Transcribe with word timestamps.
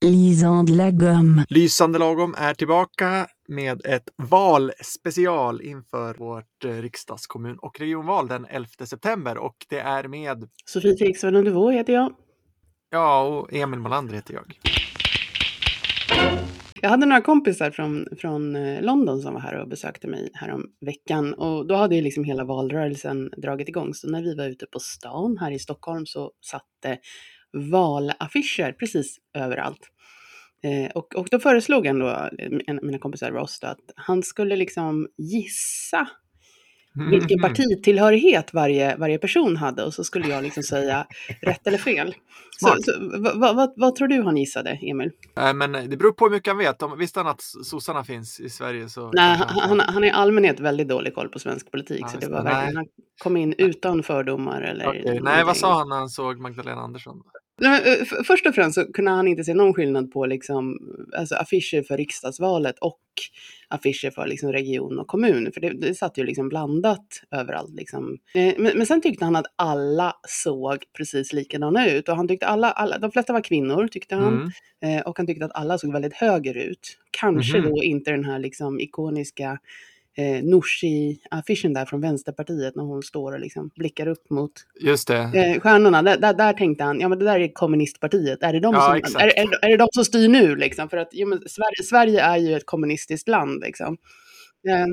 Lisande 0.00 0.72
lagom. 0.72 1.44
Lysande 1.48 1.98
lagom 1.98 2.34
är 2.38 2.54
tillbaka 2.54 3.26
med 3.48 3.86
ett 3.86 4.08
valspecial 4.16 5.60
inför 5.62 6.14
vårt 6.14 6.64
eh, 6.64 6.70
riksdagskommun 6.70 7.58
och 7.58 7.80
regionval 7.80 8.28
den 8.28 8.46
11 8.50 8.68
september 8.86 9.38
och 9.38 9.56
det 9.68 9.78
är 9.78 10.08
med, 10.08 10.48
Sofie 10.64 10.96
Tegsvärd 10.96 11.34
Undervå 11.34 11.70
heter 11.70 11.92
jag. 11.92 12.14
ja, 12.90 13.22
och 13.22 13.52
Emil 13.52 13.80
Molander 13.80 14.14
heter 14.14 14.34
jag. 14.34 14.58
Jag 16.82 16.90
hade 16.90 17.06
några 17.06 17.22
kompisar 17.22 17.70
från, 17.70 18.06
från 18.18 18.56
eh, 18.56 18.82
London 18.82 19.20
som 19.20 19.34
var 19.34 19.40
här 19.40 19.54
och 19.54 19.68
besökte 19.68 20.08
mig 20.08 20.30
härom 20.34 20.64
veckan 20.86 21.34
och 21.34 21.66
då 21.66 21.74
hade 21.74 21.96
ju 21.96 22.02
liksom 22.02 22.24
hela 22.24 22.44
valrörelsen 22.44 23.30
dragit 23.36 23.68
igång. 23.68 23.94
Så 23.94 24.10
när 24.10 24.22
vi 24.22 24.34
var 24.34 24.44
ute 24.44 24.66
på 24.66 24.78
stan 24.78 25.38
här 25.40 25.50
i 25.50 25.58
Stockholm 25.58 26.06
så 26.06 26.32
satt 26.40 26.66
det 26.82 26.98
valaffischer 27.52 28.72
precis 28.72 29.16
överallt. 29.34 29.88
Eh, 30.62 30.90
och, 30.94 31.16
och 31.16 31.28
då 31.30 31.38
föreslog 31.38 31.86
han 31.86 31.98
då, 31.98 32.08
eh, 32.08 32.50
en 32.66 32.78
av 32.78 32.84
mina 32.84 32.98
kompisar 32.98 33.30
Ross, 33.30 33.60
då, 33.60 33.66
att 33.66 33.92
han 33.96 34.22
skulle 34.22 34.56
liksom 34.56 35.08
gissa 35.18 36.08
vilken 37.10 37.38
partitillhörighet 37.40 38.54
varje, 38.54 38.96
varje 38.96 39.18
person 39.18 39.56
hade 39.56 39.84
och 39.84 39.94
så 39.94 40.04
skulle 40.04 40.28
jag 40.28 40.44
liksom 40.44 40.62
säga 40.62 41.06
rätt 41.40 41.66
eller 41.66 41.78
fel. 41.78 42.14
Så, 42.60 42.66
så, 42.66 42.92
vad, 43.34 43.56
vad, 43.56 43.72
vad, 43.76 43.94
tror 43.94 44.08
du 44.08 44.22
han 44.22 44.36
gissade, 44.36 44.70
Emil? 44.70 45.10
Nej, 45.36 45.54
men 45.54 45.72
det 45.72 45.96
beror 45.96 46.12
på 46.12 46.24
hur 46.24 46.32
mycket 46.32 46.50
han 46.50 46.58
vet. 46.58 46.82
Om, 46.82 46.98
visste 46.98 47.20
han 47.20 47.26
att 47.26 47.40
sossarna 47.40 48.04
finns 48.04 48.40
i 48.40 48.50
Sverige 48.50 48.88
så... 48.88 49.10
Nej, 49.12 49.40
han, 49.46 49.80
han, 49.80 50.04
är 50.04 50.08
i 50.08 50.10
allmänhet 50.10 50.60
väldigt 50.60 50.88
dålig 50.88 51.14
koll 51.14 51.28
på 51.28 51.38
svensk 51.38 51.70
politik, 51.70 52.00
Ja, 52.00 52.08
så 52.08 52.18
det 52.18 52.28
var 52.28 52.42
verkligen, 52.42 52.76
han 52.76 52.86
kom 53.22 53.36
in 53.36 53.54
utan 53.58 54.02
fördomar 54.02 54.62
eller 54.62 54.88
Okej, 54.88 55.20
Nej, 55.22 55.44
vad 55.44 55.56
sa 55.56 55.78
han 55.78 55.88
när 55.88 55.96
han 55.96 56.08
såg 56.08 56.40
Magdalena 56.40 56.80
Andersson? 56.80 57.22
Eh, 57.64 58.04
Först 58.24 58.46
och 58.46 58.54
främst 58.54 58.74
så 58.74 58.92
kunde 58.92 59.10
han 59.10 59.28
inte 59.28 59.44
se 59.44 59.54
någon 59.54 59.74
skillnad 59.74 60.10
på 60.12 60.26
liksom, 60.26 60.78
alltså 61.16 61.34
affischer 61.34 61.82
för 61.82 61.96
riksdagsvalet 61.96 62.78
och 62.78 63.00
affischer 63.68 64.10
för 64.10 64.26
liksom, 64.26 64.52
region 64.52 64.98
och 64.98 65.06
kommun. 65.06 65.50
För 65.54 65.60
det, 65.60 65.70
det 65.70 65.94
satt 65.94 66.18
ju 66.18 66.24
liksom 66.24 66.48
blandat 66.48 67.06
överallt. 67.30 67.74
Liksom. 67.74 68.18
Eh, 68.34 68.54
Men, 68.58 68.72
men 68.78 68.86
sen 68.86 69.00
tyckte 69.00 69.24
han 69.24 69.36
att 69.36 69.46
alla 69.56 70.12
såg 70.28 70.76
precis 70.96 71.32
likadana 71.32 71.90
ut. 71.90 72.08
Och 72.08 72.16
han 72.16 72.28
tyckte 72.28 72.46
alla, 72.46 72.70
alla 72.70 72.98
de 72.98 73.12
flesta 73.12 73.32
var 73.32 73.40
kvinnor 73.40 73.88
tyckte 73.88 74.14
han. 74.14 74.50
Mm. 74.82 74.98
Eh, 74.98 75.02
och 75.06 75.16
han 75.18 75.26
tyckte 75.26 75.44
att 75.44 75.54
alla 75.56 75.78
såg 75.78 75.92
väldigt 75.92 76.14
höger 76.14 76.56
ut. 76.56 76.98
Kanske 77.10 77.58
Mhm. 77.58 77.68
då 77.70 77.82
inte 77.82 78.10
den 78.10 78.24
här 78.24 78.38
liksom 78.38 78.80
ikoniska 78.80 79.58
eh, 80.18 80.42
Nooshi-affischen 80.44 81.74
där 81.74 81.84
från 81.86 82.00
Vänsterpartiet 82.00 82.76
när 82.76 82.82
hon 82.84 83.02
står 83.02 83.32
och 83.32 83.40
liksom 83.40 83.70
blickar 83.76 84.08
upp 84.08 84.30
mot 84.30 84.52
Just 84.80 85.08
det. 85.08 85.18
eh, 85.34 85.60
stjärnorna. 85.60 86.02
Där, 86.02 86.18
där, 86.18 86.34
där 86.34 86.52
tänkte 86.52 86.84
han, 86.84 87.00
ja 87.00 87.08
men 87.08 87.18
det 87.18 87.24
där 87.24 87.40
är 87.40 87.52
kommunistpartiet. 87.52 88.42
Är 88.42 88.52
det 88.52 88.60
de, 88.60 88.74
Ja, 88.74 88.80
som, 88.82 88.94
exakt. 88.96 89.22
är, 89.24 89.26
är, 89.38 89.64
är 89.64 89.68
det 89.70 89.76
de 89.76 89.88
som 89.92 90.04
styr 90.04 90.28
nu 90.28 90.56
liksom? 90.56 90.88
För 90.88 90.96
att 90.96 91.08
ja, 91.12 91.26
men 91.26 91.38
Sverige, 91.46 91.82
Sverige 91.84 92.20
är 92.22 92.36
ju 92.36 92.54
ett 92.56 92.66
kommunistiskt 92.66 93.28
land 93.28 93.60
liksom. 93.60 93.96
Eh, 94.68 94.86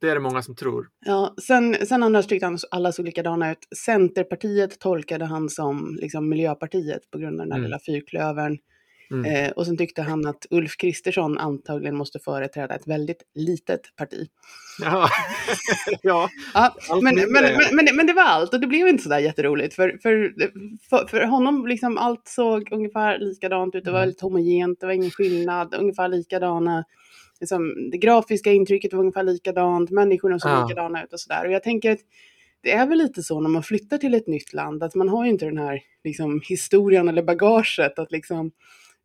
Det 0.00 0.08
är 0.10 0.14
det 0.14 0.20
många 0.20 0.42
som 0.42 0.54
tror. 0.56 0.88
Ja, 1.06 1.34
sen, 1.42 1.76
sen 1.86 2.02
annars 2.02 2.26
tyckte 2.26 2.46
han 2.46 2.58
alla 2.70 2.92
såg 2.92 3.04
likadana 3.06 3.52
ut. 3.52 3.58
Centerpartiet 3.84 4.78
tolkade 4.80 5.24
han 5.24 5.48
som 5.48 5.98
liksom, 6.00 6.28
Miljöpartiet 6.28 7.10
på 7.10 7.18
grund 7.18 7.40
av 7.40 7.46
den 7.46 7.48
där 7.48 7.56
Mm. 7.56 7.64
lilla 7.64 7.78
fyrklövern. 7.86 8.58
Mm. 9.12 9.24
Eh, 9.44 9.50
och 9.50 9.66
sen 9.66 9.76
tyckte 9.76 10.02
han 10.02 10.26
att 10.26 10.46
Ulf 10.50 10.76
Kristersson 10.76 11.38
antagligen 11.38 11.96
måste 11.96 12.18
företräda 12.18 12.74
ett 12.74 12.86
väldigt 12.86 13.22
litet 13.34 13.96
parti. 13.96 14.28
Ja. 14.82 15.08
ja. 16.02 16.28
Men, 17.02 17.14
men, 17.14 17.32
men, 17.32 17.42
men, 17.72 17.84
det- 17.84 17.92
men 17.92 18.06
det 18.06 18.12
var 18.12 18.22
allt 18.22 18.54
och 18.54 18.60
det 18.60 18.66
blev 18.66 18.88
inte 18.88 19.02
så 19.02 19.08
där 19.08 19.18
jätteroligt. 19.18 19.74
För, 19.74 19.98
för, 20.02 20.34
för, 20.90 21.06
för 21.06 21.24
honom, 21.24 21.66
liksom, 21.66 21.98
allt 21.98 22.28
såg 22.28 22.72
ungefär 22.72 23.18
likadant 23.18 23.74
ut. 23.74 23.84
Det 23.84 23.90
var 23.90 23.98
Mm. 23.98 24.06
väldigt 24.08 24.20
homogent, 24.22 24.80
det 24.80 24.86
var 24.86 24.92
ingen 24.92 25.10
skillnad, 25.10 25.74
ungefär 25.74 26.08
likadana. 26.08 26.84
Liksom, 27.40 27.90
det 27.90 27.98
grafiska 27.98 28.52
intrycket 28.52 28.92
var 28.92 29.00
ungefär 29.00 29.22
likadant, 29.22 29.90
människorna 29.90 30.38
såg 30.38 30.50
Ja. 30.50 30.66
likadana 30.68 31.04
ut 31.04 31.12
och 31.12 31.20
sådär. 31.20 31.46
Och 31.46 31.52
jag 31.52 31.62
tänker 31.62 31.92
att 31.92 31.98
det 32.62 32.72
är 32.72 32.86
väl 32.86 32.98
lite 32.98 33.22
så 33.22 33.40
när 33.40 33.48
man 33.48 33.62
flyttar 33.62 33.98
till 33.98 34.14
ett 34.14 34.26
nytt 34.26 34.52
land, 34.52 34.82
att 34.82 34.94
man 34.94 35.08
har 35.08 35.24
ju 35.24 35.30
inte 35.30 35.44
den 35.44 35.58
här 35.58 35.80
liksom, 36.04 36.40
historien 36.48 37.08
eller 37.08 37.22
bagaget 37.22 37.98
att 37.98 38.12
liksom, 38.12 38.50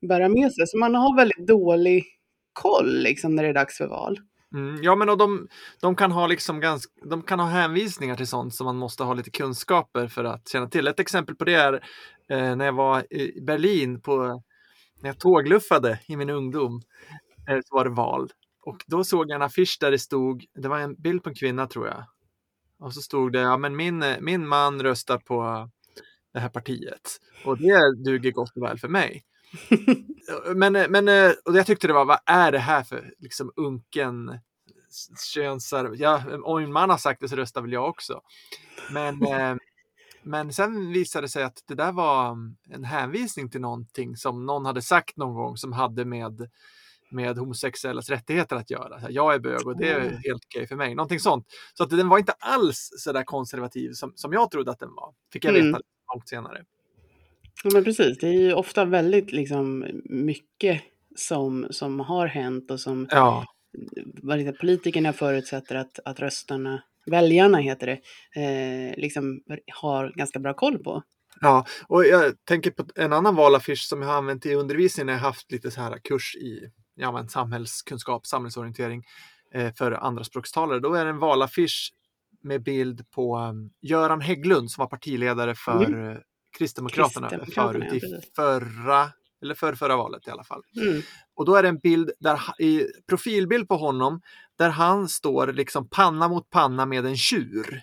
bära 0.01 0.29
med 0.29 0.51
sig. 0.53 0.67
Så 0.67 0.77
man 0.77 0.95
har 0.95 1.15
väldigt 1.15 1.47
dålig 1.47 2.05
koll 2.53 2.97
liksom, 2.99 3.35
när 3.35 3.43
det 3.43 3.49
är 3.49 3.53
dags 3.53 3.77
för 3.77 3.87
val. 3.87 4.19
Mm, 4.53 4.83
ja, 4.83 4.95
men 4.95 5.09
och 5.09 5.17
de, 5.17 5.47
de 5.81 5.95
kan 5.95 6.11
ha 6.11 6.27
liksom 6.27 6.59
ganska, 6.59 6.91
de 7.09 7.21
kan 7.23 7.39
ha 7.39 7.47
hänvisningar 7.47 8.15
till 8.15 8.27
sånt 8.27 8.55
som 8.55 8.65
man 8.65 8.77
måste 8.77 9.03
ha 9.03 9.13
lite 9.13 9.29
kunskaper 9.31 10.07
för 10.07 10.23
att 10.23 10.47
känna 10.49 10.69
till. 10.69 10.87
Ett 10.87 10.99
exempel 10.99 11.35
på 11.35 11.45
det 11.45 11.53
är 11.53 11.73
eh, 12.29 12.55
när 12.55 12.65
jag 12.65 12.73
var 12.73 13.13
i 13.13 13.41
Berlin 13.41 14.01
på, 14.01 14.43
när 15.01 15.09
jag 15.09 15.19
tågluffade 15.19 15.99
i 16.07 16.15
min 16.15 16.29
ungdom, 16.29 16.81
eh, 17.49 17.59
så 17.65 17.75
var 17.75 17.83
det 17.83 17.89
val. 17.89 18.29
Och 18.65 18.83
då 18.87 19.03
såg 19.03 19.29
jag 19.29 19.35
en 19.35 19.41
affisch 19.41 19.77
där 19.79 19.91
det 19.91 19.99
stod, 19.99 20.45
det 20.55 20.67
var 20.67 20.79
en 20.79 20.95
bild 21.01 21.23
på 21.23 21.29
en 21.29 21.35
kvinna 21.35 21.67
tror 21.67 21.87
jag. 21.87 22.03
Och 22.79 22.93
så 22.93 23.01
stod 23.01 23.33
det, 23.33 23.39
ja 23.39 23.57
men 23.57 23.75
min, 23.75 24.03
min 24.19 24.47
man 24.47 24.81
röstar 24.83 25.17
på 25.17 25.69
det 26.33 26.39
här 26.39 26.49
partiet. 26.49 27.17
Och 27.45 27.57
det 27.57 28.03
duger 28.03 28.31
gott 28.31 28.57
och 28.57 28.63
väl 28.63 28.79
för 28.79 28.87
mig. 28.87 29.23
men, 30.55 30.73
men 30.73 31.07
eh, 31.07 31.31
och 31.45 31.55
jag 31.57 31.65
tyckte 31.65 31.87
det 31.87 31.93
var, 31.93 32.05
vad 32.05 32.19
är 32.25 32.51
det 32.51 32.59
här 32.59 32.83
för 32.83 33.13
liksom 33.19 33.51
unken 33.55 34.39
könsar... 35.33 35.95
Ja, 35.95 36.23
om 36.43 36.61
min 36.61 36.73
man 36.73 36.89
har 36.89 36.97
sagt 36.97 37.21
det 37.21 37.29
så 37.29 37.35
röstar 37.35 37.61
väl 37.61 37.73
jag 37.73 37.89
också. 37.89 38.21
Men, 38.91 39.21
eh, 39.27 39.55
men 40.23 40.53
sen 40.53 40.91
visade 40.91 41.25
det 41.25 41.29
sig 41.29 41.43
att 41.43 41.63
det 41.67 41.75
där 41.75 41.91
var 41.91 42.37
en 42.69 42.83
hänvisning 42.83 43.49
till 43.49 43.61
någonting 43.61 44.17
som 44.17 44.45
någon 44.45 44.65
hade 44.65 44.81
sagt 44.81 45.17
någon 45.17 45.33
gång 45.35 45.57
som 45.57 45.71
hade 45.71 46.05
med 46.05 46.49
med 47.11 47.37
homosexuellas 47.37 48.09
rättigheter 48.09 48.55
att 48.55 48.69
göra. 48.69 49.11
Jag 49.11 49.33
är 49.33 49.39
bög 49.39 49.67
och 49.67 49.77
det 49.77 49.89
är 49.91 49.99
Mm. 49.99 50.21
helt 50.23 50.45
okej 50.45 50.67
för 50.67 50.75
mig. 50.75 50.95
Någonting 50.95 51.19
sånt. 51.19 51.45
Så 51.73 51.83
att 51.83 51.89
den 51.89 52.09
var 52.09 52.17
inte 52.17 52.31
alls 52.31 52.89
så 52.97 53.11
där 53.11 53.23
konservativ 53.23 53.91
som, 53.93 54.13
som 54.15 54.33
jag 54.33 54.51
trodde 54.51 54.71
att 54.71 54.79
den 54.79 54.93
var. 54.95 55.13
Fick 55.33 55.45
jag 55.45 55.55
Mm. 55.55 55.67
veta 55.67 55.79
långt 56.13 56.29
senare. 56.29 56.63
Ja, 57.63 57.69
men 57.73 57.83
precis, 57.83 58.17
det 58.17 58.27
är 58.27 58.33
ju 58.33 58.53
ofta 58.53 58.85
väldigt 58.85 59.31
liksom, 59.31 59.85
mycket 60.05 60.81
som, 61.15 61.67
som 61.69 61.99
har 61.99 62.27
hänt 62.27 62.71
och 62.71 62.79
som 62.79 63.07
Ja, 63.11 63.45
politikerna 64.59 65.13
förutsätter 65.13 65.75
att, 65.75 65.99
att 66.05 66.19
röstarna, 66.19 66.83
väljarna 67.05 67.57
heter 67.57 67.87
det, 67.87 67.99
eh, 68.41 68.97
liksom 68.97 69.41
har 69.73 70.13
ganska 70.15 70.39
bra 70.39 70.53
koll 70.53 70.79
på. 70.79 71.03
Ja, 71.41 71.65
och 71.87 72.05
jag 72.05 72.45
tänker 72.45 72.71
på 72.71 72.85
en 72.95 73.13
annan 73.13 73.35
valaffisch 73.35 73.87
som 73.87 74.01
jag 74.01 74.09
har 74.09 74.17
använt 74.17 74.45
i 74.45 74.53
undervisningen 74.53 75.05
när 75.05 75.13
jag 75.13 75.19
haft 75.19 75.51
lite 75.51 75.71
så 75.71 75.81
här 75.81 75.97
kurs 76.03 76.35
i 76.35 76.71
ja, 76.95 77.11
men 77.11 77.29
samhällskunskap, 77.29 78.25
samhällsorientering 78.25 79.03
eh, 79.53 79.73
för 79.73 79.91
andraspråkstalare. 79.91 80.79
Då 80.79 80.93
är 80.93 81.05
det 81.05 81.09
en 81.09 81.19
valaffisch 81.19 81.93
med 82.43 82.63
bild 82.63 83.11
på 83.11 83.37
um, 83.37 83.69
Göran 83.81 84.21
Hägglund 84.21 84.71
som 84.71 84.81
var 84.81 84.89
partiledare 84.89 85.55
för 85.55 85.85
mm. 85.85 86.17
Kristdemokraterna, 86.57 87.29
Kristdemokraterna, 87.29 87.85
förut 87.85 88.03
ja, 88.03 88.17
i 88.17 88.21
förra, 88.35 89.09
eller 89.41 89.55
för 89.55 89.75
förra 89.75 89.97
valet 89.97 90.27
i 90.27 90.31
alla 90.31 90.43
fall. 90.43 90.63
Mm. 90.75 91.01
Och 91.35 91.45
då 91.45 91.55
är 91.55 91.63
det 91.63 91.69
en 91.69 91.79
bild 91.79 92.11
där, 92.19 92.41
i 92.59 92.87
profilbild 93.09 93.67
på 93.67 93.77
honom 93.77 94.21
där 94.57 94.69
han 94.69 95.09
står 95.09 95.47
liksom 95.47 95.89
panna 95.89 96.27
mot 96.27 96.49
panna 96.49 96.85
med 96.85 97.05
en 97.05 97.17
tjur. 97.17 97.81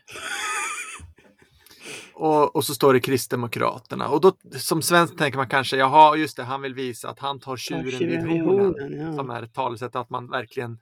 Och, 2.15 2.57
och 2.57 2.65
så 2.65 2.75
står 2.75 2.93
det 2.93 3.01
Kristdemokraterna. 3.01 4.09
Och 4.09 4.21
då 4.21 4.33
som 4.59 4.83
svensk 4.83 5.17
tänker 5.17 5.39
man 5.39 5.49
kanske, 5.49 5.77
jaha 5.77 6.17
just 6.17 6.37
det, 6.37 6.43
han 6.43 6.63
vill 6.63 6.75
visa 6.75 7.09
att 7.09 7.19
han 7.19 7.41
tar 7.41 7.53
Ta 7.53 7.57
tjuren 7.57 7.99
vid 7.99 8.21
hornen. 8.21 8.45
hornen, 8.45 9.17
Som 9.17 9.31
ja. 9.31 9.37
är 9.37 9.43
ett 9.43 9.55
talesätt 9.55 9.97
att 9.97 10.11
man 10.11 10.31
verkligen 10.31 10.79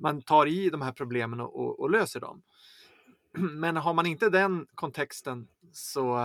man 0.00 0.22
tar 0.22 0.46
i 0.46 0.70
de 0.70 0.82
här 0.82 0.92
problemen 0.92 1.40
och, 1.40 1.60
och, 1.60 1.80
och 1.80 1.90
löser 1.90 2.20
dem. 2.20 2.42
Men 3.32 3.76
har 3.76 3.94
man 3.94 4.06
inte 4.06 4.30
den 4.30 4.66
kontexten 4.74 5.48
så 5.72 6.18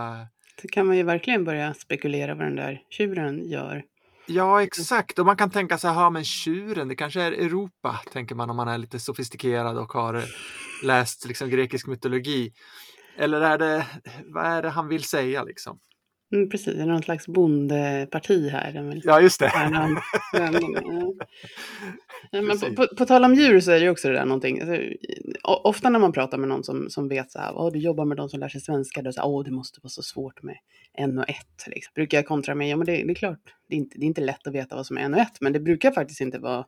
Så 0.60 0.68
kan 0.68 0.86
man 0.86 0.96
ju 0.96 1.02
verkligen 1.02 1.44
börja 1.44 1.74
spekulera 1.74 2.34
vad 2.34 2.46
den 2.46 2.56
där 2.56 2.80
tjuren 2.90 3.50
gör. 3.50 3.82
Ja, 4.26 4.62
exakt. 4.62 5.18
Och 5.18 5.26
man 5.26 5.36
kan 5.36 5.50
tänka 5.50 5.78
så 5.78 5.88
här, 5.88 6.10
men 6.10 6.24
tjuren, 6.24 6.88
det 6.88 6.96
kanske 6.96 7.22
är 7.22 7.32
Europa, 7.32 8.00
tänker 8.12 8.34
man 8.34 8.50
om 8.50 8.56
man 8.56 8.68
är 8.68 8.78
lite 8.78 8.98
sofistikerad 8.98 9.78
och 9.78 9.92
har 9.92 10.22
läst 10.84 11.26
liksom, 11.28 11.50
grekisk 11.50 11.86
mytologi. 11.86 12.52
Eller 13.18 13.40
är 13.40 13.58
det, 13.58 13.86
vad 14.24 14.46
är 14.46 14.62
det 14.62 14.68
han 14.68 14.88
vill 14.88 15.04
säga 15.04 15.44
liksom? 15.44 15.78
Mm, 16.34 16.50
precis, 16.50 16.74
det 16.74 16.82
är 16.82 16.86
någon 16.86 17.02
slags 17.02 17.26
bondeparti 17.26 18.48
här. 18.48 19.00
Ja, 19.04 19.20
just 19.20 19.40
det. 19.40 19.52
värna 19.54 19.84
om- 19.84 20.00
ja. 20.32 21.12
Men 22.42 22.58
på, 22.58 22.74
på, 22.74 22.96
på 22.96 23.06
tal 23.06 23.24
om 23.24 23.34
djur 23.34 23.60
så 23.60 23.70
är 23.70 23.80
det 23.80 23.90
också 23.90 24.08
det 24.08 24.14
där 24.14 24.24
någonting. 24.24 24.60
Alltså, 24.60 24.76
ofta 25.44 25.90
när 25.90 25.98
man 25.98 26.12
pratar 26.12 26.38
med 26.38 26.48
någon 26.48 26.64
som, 26.64 26.90
som 26.90 27.08
vet 27.08 27.30
så 27.32 27.38
här, 27.38 27.52
"Åh, 27.56 27.72
du 27.72 27.78
jobbar 27.78 28.04
med 28.04 28.16
de 28.16 28.28
som 28.28 28.40
lär 28.40 28.48
sig 28.48 28.60
svenska, 28.60 29.02
då 29.02 29.12
så 29.12 29.20
här, 29.20 29.28
åh, 29.28 29.44
det 29.44 29.50
måste 29.50 29.80
vara 29.82 29.90
så 29.90 30.02
svårt 30.02 30.42
med 30.42 30.56
en 30.94 31.18
och 31.18 31.28
ett. 31.30 31.66
Liksom. 31.66 31.92
Brukar 31.94 32.18
jag 32.18 32.26
kontra 32.26 32.54
med, 32.54 32.68
ja 32.68 32.76
men 32.76 32.86
det, 32.86 32.92
det 32.92 33.10
är 33.10 33.14
klart, 33.14 33.40
det 33.68 33.74
är, 33.74 33.78
inte, 33.78 33.98
det 33.98 34.04
är 34.04 34.06
inte 34.06 34.20
lätt 34.20 34.46
att 34.46 34.54
veta 34.54 34.76
vad 34.76 34.86
som 34.86 34.98
är 34.98 35.02
en 35.02 35.14
och 35.14 35.20
ett, 35.20 35.40
men 35.40 35.52
det 35.52 35.60
brukar 35.60 35.90
faktiskt 35.90 36.20
inte 36.20 36.38
vara 36.38 36.64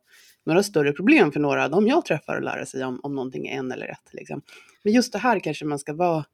några 0.47 0.63
större 0.63 0.93
problem 0.93 1.33
för 1.33 1.41
några 1.41 1.65
av 1.65 1.71
dem 1.71 1.87
jag 1.87 2.05
träffar 2.05 2.37
att 2.37 2.45
lära 2.45 2.67
sig 2.67 2.85
om, 2.85 3.01
om 3.03 3.15
någonting 3.15 3.47
är 3.47 3.59
en 3.59 3.73
eller 3.73 3.87
ett. 3.87 4.09
Liksom. 4.13 4.43
Men 4.85 4.93
just 4.93 5.13
det 5.13 5.19
här 5.19 5.41
kanske 5.41 5.65
man 5.65 5.79
ska 5.79 5.93
vara 5.95 6.25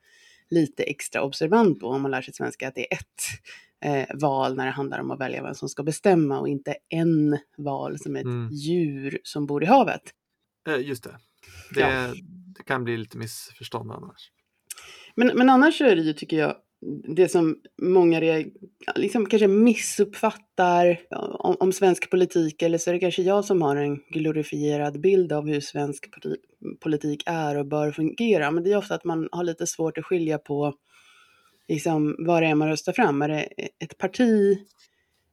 lite 0.50 0.82
extra 0.82 1.22
observant 1.22 1.80
på 1.80 1.86
om 1.86 2.02
man 2.02 2.10
lär 2.10 2.22
sig 2.22 2.34
svenska 2.34 2.68
att 2.68 2.74
det 2.74 2.92
är 2.92 2.96
ett 2.98 3.22
eh, 4.10 4.16
val 4.20 4.56
när 4.56 4.64
det 4.66 4.72
handlar 4.72 4.98
om 5.00 5.10
att 5.10 5.20
välja 5.20 5.42
vem 5.42 5.54
som 5.54 5.68
ska 5.68 5.82
bestämma 5.82 6.40
och 6.40 6.48
inte 6.48 6.74
en 6.88 7.38
val 7.58 7.98
som 7.98 8.16
ett 8.16 8.24
Mm. 8.24 8.48
djur 8.52 9.18
som 9.22 9.46
bor 9.46 9.62
i 9.62 9.66
havet. 9.66 10.02
Eh, 10.68 10.76
Just 10.86 11.04
det. 11.04 11.16
Det, 11.74 11.80
Ja. 11.80 12.14
det 12.56 12.62
kan 12.62 12.84
bli 12.84 12.96
lite 12.96 13.18
missförstånd 13.18 13.92
annars. 13.92 14.30
Men, 15.14 15.26
men 15.34 15.50
annars 15.50 15.80
är 15.80 15.96
det 15.96 16.02
ju, 16.02 16.12
tycker 16.12 16.36
jag, 16.38 16.56
det 17.16 17.28
som 17.28 17.56
många 17.82 18.44
liksom 18.94 19.26
kanske 19.26 19.48
missuppfattar 19.48 21.00
om, 21.38 21.56
om 21.60 21.72
svensk 21.72 22.10
politik, 22.10 22.62
eller 22.62 22.78
så 22.78 22.90
är 22.90 22.94
det 22.94 23.00
kanske 23.00 23.22
jag 23.22 23.44
som 23.44 23.62
har 23.62 23.76
en 23.76 23.96
glorifierad 23.96 25.00
bild 25.00 25.32
av 25.32 25.46
hur 25.48 25.60
svensk 25.60 26.08
politik 26.80 27.22
är 27.26 27.56
och 27.56 27.66
bör 27.66 27.92
fungera. 27.92 28.50
Men 28.50 28.64
det 28.64 28.72
är 28.72 28.76
ofta 28.76 28.94
att 28.94 29.04
man 29.04 29.28
har 29.32 29.44
lite 29.44 29.66
svårt 29.66 29.98
att 29.98 30.04
skilja 30.04 30.38
på 30.38 30.74
liksom, 31.68 32.16
vad 32.18 32.42
det 32.42 32.46
är 32.46 32.54
man 32.54 32.68
röstar 32.68 32.92
fram. 32.92 33.22
Är 33.22 33.28
det 33.28 33.48
ett 33.78 33.98
parti 33.98 34.58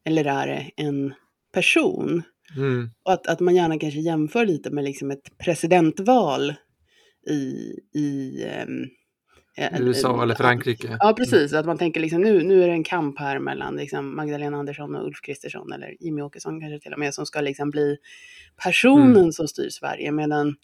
eller 0.03 0.25
är 0.25 0.47
det 0.47 0.71
en 0.75 1.13
person? 1.53 2.23
Mm. 2.55 2.89
Och 3.03 3.13
att, 3.13 3.27
att 3.27 3.39
man 3.39 3.55
gärna 3.55 3.79
kanske 3.79 3.99
jämför 3.99 4.45
lite 4.45 4.69
med 4.69 4.83
liksom 4.83 5.11
ett 5.11 5.37
presidentval 5.37 6.53
i, 7.29 7.73
i 7.93 8.43
eh, 9.57 9.81
USA 9.81 10.23
eller 10.23 10.35
Frankrike. 10.35 10.97
Ja, 10.99 11.13
precis. 11.17 11.53
Att 11.53 11.65
man 11.65 11.77
tänker 11.77 12.01
liksom 12.01 12.21
nu, 12.21 12.43
nu 12.43 12.63
är 12.63 12.67
det 12.67 12.73
en 12.73 12.83
kamp 12.83 13.19
här 13.19 13.39
mellan 13.39 13.75
liksom 13.75 14.15
Magdalena 14.15 14.57
Andersson 14.57 14.95
och 14.95 15.05
Ulf 15.05 15.21
Kristersson 15.21 15.71
eller 15.71 15.95
Jimmy 15.99 16.21
Åkesson 16.21 16.61
kanske 16.61 16.79
till 16.79 16.93
och 16.93 16.99
med 16.99 17.13
som 17.13 17.25
ska 17.25 17.41
liksom 17.41 17.69
bli 17.71 17.97
personen 18.63 19.17
Mm. 19.17 19.31
som 19.31 19.47
styr 19.47 19.69
Sverige. 19.69 20.11
Medan 20.11 20.55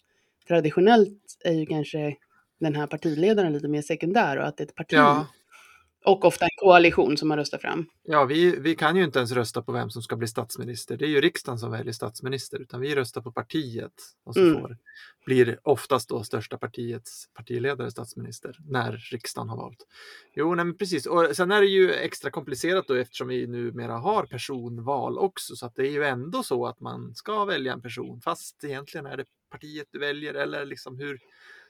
traditionellt 0.48 1.18
är 1.44 1.52
ju 1.52 1.66
kanske 1.66 2.14
den 2.60 2.74
här 2.74 2.86
partiledaren 2.86 3.52
lite 3.52 3.68
mer 3.68 3.82
sekundär 3.82 4.36
och 4.36 4.46
att 4.46 4.56
det 4.56 4.62
är 4.64 4.66
ett 4.66 4.74
parti 4.74 4.92
Ja, 4.92 5.26
och 6.04 6.24
ofta 6.24 6.44
en 6.44 6.50
koalition 6.56 7.16
som 7.16 7.28
man 7.28 7.38
röstar 7.38 7.58
fram. 7.58 7.86
ja 8.02 8.24
vi, 8.24 8.56
vi 8.60 8.74
kan 8.74 8.96
ju 8.96 9.04
inte 9.04 9.18
ens 9.18 9.32
rösta 9.32 9.62
på 9.62 9.72
vem 9.72 9.90
som 9.90 10.02
ska 10.02 10.16
bli 10.16 10.28
statsminister. 10.28 10.96
Det 10.96 11.04
är 11.04 11.08
ju 11.08 11.20
riksdagen 11.20 11.58
som 11.58 11.70
väljer 11.70 11.92
statsminister, 11.92 12.58
utan 12.58 12.80
vi 12.80 12.94
röstar 12.94 13.20
på 13.20 13.32
partiet. 13.32 13.92
Och 14.24 14.34
så 14.34 14.40
Mm. 14.40 14.60
får, 14.60 14.76
blir 15.26 15.58
oftast 15.62 16.08
då 16.08 16.24
största 16.24 16.58
partiets 16.58 17.28
partiledare 17.34 17.90
statsminister 17.90 18.56
när 18.68 18.92
riksdagen 18.92 19.48
har 19.48 19.56
valt. 19.56 19.86
Jo, 20.34 20.54
nej, 20.54 20.74
precis. 20.74 21.06
Och 21.06 21.36
sen 21.36 21.50
är 21.52 21.60
det 21.60 21.66
ju 21.66 21.92
extra 21.92 22.30
komplicerat 22.30 22.88
då 22.88 22.94
eftersom 22.94 23.28
vi 23.28 23.46
numera 23.46 23.92
har 23.98 24.26
personval 24.26 25.18
också, 25.18 25.56
så 25.56 25.66
att 25.66 25.74
det 25.76 25.86
är 25.86 25.90
ju 25.92 26.04
ändå 26.04 26.42
så 26.42 26.66
att 26.66 26.80
man 26.80 27.14
ska 27.14 27.44
välja 27.44 27.72
en 27.72 27.82
person, 27.82 28.20
fast 28.20 28.64
egentligen 28.64 29.06
är 29.06 29.16
det 29.16 29.24
partiet 29.50 29.86
du 29.90 29.98
väljer 29.98 30.34
eller 30.34 30.64
liksom 30.64 30.98
hur, 30.98 31.18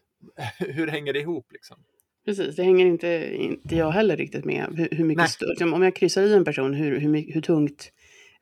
hur 0.59 0.87
hänger 0.87 1.13
det 1.13 1.21
ihop 1.21 1.53
liksom? 1.53 1.77
Precis, 2.25 2.57
det 2.57 2.63
hänger 2.63 2.87
inte, 2.87 3.35
inte 3.35 3.77
jag 3.77 3.91
heller 3.91 4.17
riktigt 4.17 4.45
med. 4.45 4.67
Hur, 4.77 4.89
hur 4.91 5.05
mycket 5.05 5.19
Nej. 5.19 5.27
stö- 5.27 5.49
liksom, 5.49 5.75
om 5.75 5.83
jag 5.83 5.97
kryssar 5.97 6.23
i 6.23 6.35
en 6.35 6.45
person, 6.45 6.75
hur, 6.75 7.01
hur, 7.01 7.33
hur 7.33 7.41
tungt 7.41 7.93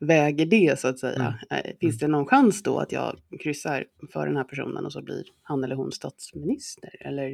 väger 0.01 0.47
det 0.47 0.79
så 0.79 0.89
att 0.89 0.99
säga? 0.99 1.35
Mm. 1.51 1.65
Eh, 1.65 1.73
Finns 1.81 1.99
det 1.99 2.09
någon 2.09 2.27
chans 2.27 2.63
då 2.63 2.79
att 2.79 2.93
jag 2.93 3.19
kryssar 3.43 3.85
för 4.13 4.27
den 4.27 4.37
här 4.37 4.45
personen 4.45 4.85
och 4.87 4.93
så 4.93 5.03
blir 5.03 5.25
han 5.43 5.65
eller 5.65 5.77
hon 5.77 5.93
statsminister? 5.93 6.91
Eller, 7.01 7.31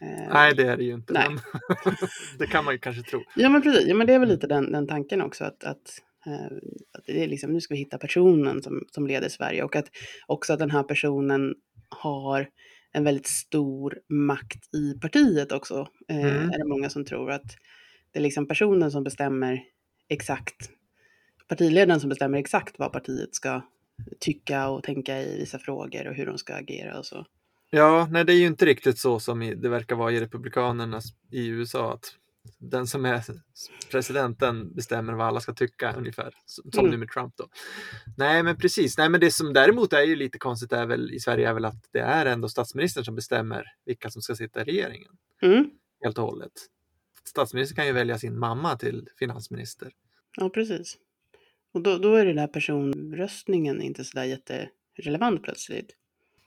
eh, 0.00 0.32
Nej, 0.32 0.54
det 0.54 0.62
är 0.62 0.76
det 0.76 0.84
ju 0.84 0.94
inte. 0.94 1.12
Nej. 1.12 1.28
Det 2.38 2.46
kan 2.46 2.64
man 2.64 2.74
ju 2.74 2.78
kanske 2.78 3.02
tro. 3.02 3.22
Ja 3.36 3.48
men 3.48 3.62
precis, 3.62 3.88
ja, 3.88 3.94
men 3.94 4.06
det 4.06 4.12
är 4.12 4.18
väl 4.18 4.28
lite 4.28 4.46
den, 4.46 4.72
den 4.72 4.86
tanken 4.86 5.22
också 5.22 5.44
att, 5.44 5.64
att, 5.64 6.02
eh, 6.26 6.56
att 6.98 7.04
det 7.06 7.24
är 7.24 7.28
liksom, 7.28 7.52
nu 7.52 7.60
ska 7.60 7.74
vi 7.74 7.78
hitta 7.78 7.98
personen 7.98 8.62
som, 8.62 8.84
som 8.90 9.06
leder 9.06 9.28
Sverige 9.28 9.62
och 9.62 9.76
att 9.76 9.86
också 10.26 10.52
att 10.52 10.58
den 10.58 10.70
här 10.70 10.82
personen 10.82 11.54
har 11.88 12.48
en 12.92 13.04
väldigt 13.04 13.26
stor 13.26 13.98
makt 14.08 14.74
i 14.74 14.94
partiet 15.00 15.52
också. 15.52 15.88
Eh, 16.08 16.16
Mm. 16.16 16.50
Är 16.50 16.58
det 16.58 16.68
många 16.68 16.90
som 16.90 17.04
tror 17.04 17.30
att 17.30 17.56
det 18.12 18.18
är 18.18 18.22
liksom 18.22 18.46
personen 18.48 18.90
som 18.90 19.04
bestämmer 19.04 19.62
exakt, 20.08 20.70
partiledaren 21.48 22.00
som 22.00 22.08
bestämmer 22.08 22.38
exakt 22.38 22.78
vad 22.78 22.92
partiet 22.92 23.34
ska 23.34 23.62
tycka 24.20 24.68
och 24.68 24.82
tänka 24.82 25.22
i 25.22 25.38
vissa 25.38 25.58
frågor 25.58 26.08
och 26.08 26.14
hur 26.14 26.26
de 26.26 26.38
ska 26.38 26.54
agera 26.54 26.98
och 26.98 27.06
så. 27.06 27.26
Ja, 27.70 28.08
nej, 28.10 28.24
det 28.24 28.32
är 28.32 28.36
ju 28.36 28.46
inte 28.46 28.66
riktigt 28.66 28.98
så 28.98 29.20
som 29.20 29.40
det 29.56 29.68
verkar 29.68 29.96
vara 29.96 30.12
i 30.12 30.20
Republikanernas 30.20 31.04
i 31.30 31.46
USA. 31.46 31.92
Att 31.94 32.14
den 32.58 32.86
som 32.86 33.04
är 33.04 33.22
presidenten 33.90 34.74
bestämmer 34.74 35.12
vad 35.12 35.26
alla 35.26 35.40
ska 35.40 35.54
tycka 35.54 35.92
ungefär. 35.92 36.34
Som, 36.46 36.70
Mm. 36.78 36.90
nu 36.90 36.96
med 36.96 37.08
Trump 37.08 37.36
då. 37.36 37.48
Nej, 38.16 38.42
men 38.42 38.56
precis. 38.56 38.98
Nej, 38.98 39.08
men 39.08 39.20
det 39.20 39.30
som 39.30 39.52
däremot 39.52 39.92
är 39.92 40.02
ju 40.02 40.16
lite 40.16 40.38
konstigt 40.38 40.72
är 40.72 40.86
väl 40.86 41.12
i 41.14 41.20
Sverige 41.20 41.48
är 41.48 41.54
väl 41.54 41.64
att 41.64 41.84
det 41.92 42.00
är 42.00 42.26
ändå 42.26 42.48
statsministern 42.48 43.04
som 43.04 43.14
bestämmer 43.14 43.64
vilka 43.86 44.10
som 44.10 44.22
ska 44.22 44.34
sitta 44.36 44.60
i 44.60 44.64
regeringen. 44.64 45.12
Mm. 45.42 45.70
Helt 46.04 46.18
och 46.18 46.24
hållet. 46.24 46.52
Statsministern 47.24 47.76
kan 47.76 47.86
ju 47.86 47.92
välja 47.92 48.18
sin 48.18 48.38
mamma 48.38 48.76
till 48.76 49.08
finansminister. 49.18 49.92
Ja, 50.36 50.50
precis. 50.50 50.96
Och 51.72 51.82
då, 51.82 51.98
då 51.98 52.14
är 52.14 52.26
det 52.26 52.32
där 52.32 52.46
personröstningen 52.46 53.82
inte 53.82 54.04
sådär 54.04 54.24
jätterelevant 54.24 55.42
plötsligt. 55.42 55.96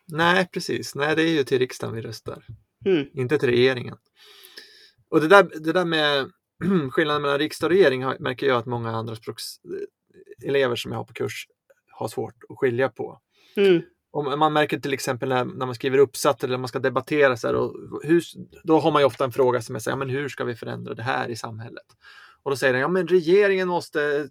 Nej, 0.06 0.48
precis. 0.54 0.96
Nej, 0.96 1.16
det 1.16 1.22
är 1.24 1.30
ju 1.34 1.44
till 1.44 1.60
riksdagen 1.60 1.96
vi 1.96 2.02
röstar. 2.02 2.46
Mm. 2.86 3.08
inte 3.14 3.38
till 3.38 3.50
regeringen. 3.50 3.98
Och 5.14 5.22
det 5.22 5.28
där, 5.28 5.50
det 5.60 5.72
där 5.72 5.86
med 5.86 6.32
skillnaden 6.92 7.22
mellan 7.22 7.40
riksdag 7.40 7.68
och 7.68 7.72
regering 7.72 8.04
har, 8.04 8.18
märker 8.20 8.48
jag 8.48 8.58
att 8.58 8.66
många 8.66 8.92
andra 8.92 9.16
språks 9.16 9.44
elever 10.46 10.76
som 10.76 10.92
jag 10.92 11.00
har 11.00 11.06
på 11.06 11.14
kurs 11.14 11.48
har 11.92 12.08
svårt 12.08 12.36
att 12.50 12.58
skilja 12.58 12.90
på. 12.90 13.20
Mm. 13.56 13.82
Och 14.12 14.38
man 14.40 14.54
märker 14.54 14.80
till 14.80 14.94
exempel 14.94 15.30
när, 15.30 15.46
när 15.46 15.66
man 15.66 15.76
skriver 15.76 15.98
uppsatser 15.98 16.48
eller 16.48 16.58
man 16.58 16.68
ska 16.68 16.80
debattera 16.80 17.38
så 17.38 17.48
här, 17.48 17.56
och 17.56 17.76
hur, 18.04 18.24
då 18.64 18.80
har 18.80 18.92
man 18.92 19.02
ju 19.02 19.06
ofta 19.06 19.24
en 19.24 19.32
fråga 19.32 19.62
som 19.62 19.76
är 19.76 19.80
så 19.80 19.90
här, 19.90 19.98
men 19.98 20.10
hur 20.10 20.30
ska 20.30 20.44
vi 20.44 20.56
förändra 20.56 20.94
det 20.94 21.04
här 21.04 21.30
i 21.30 21.36
samhället? 21.36 21.86
Och 22.44 22.52
då 22.52 22.58
säger 22.58 22.74
den, 22.74 22.82
ja 22.82 22.88
men 22.88 23.08
regeringen 23.08 23.68
måste 23.68 24.30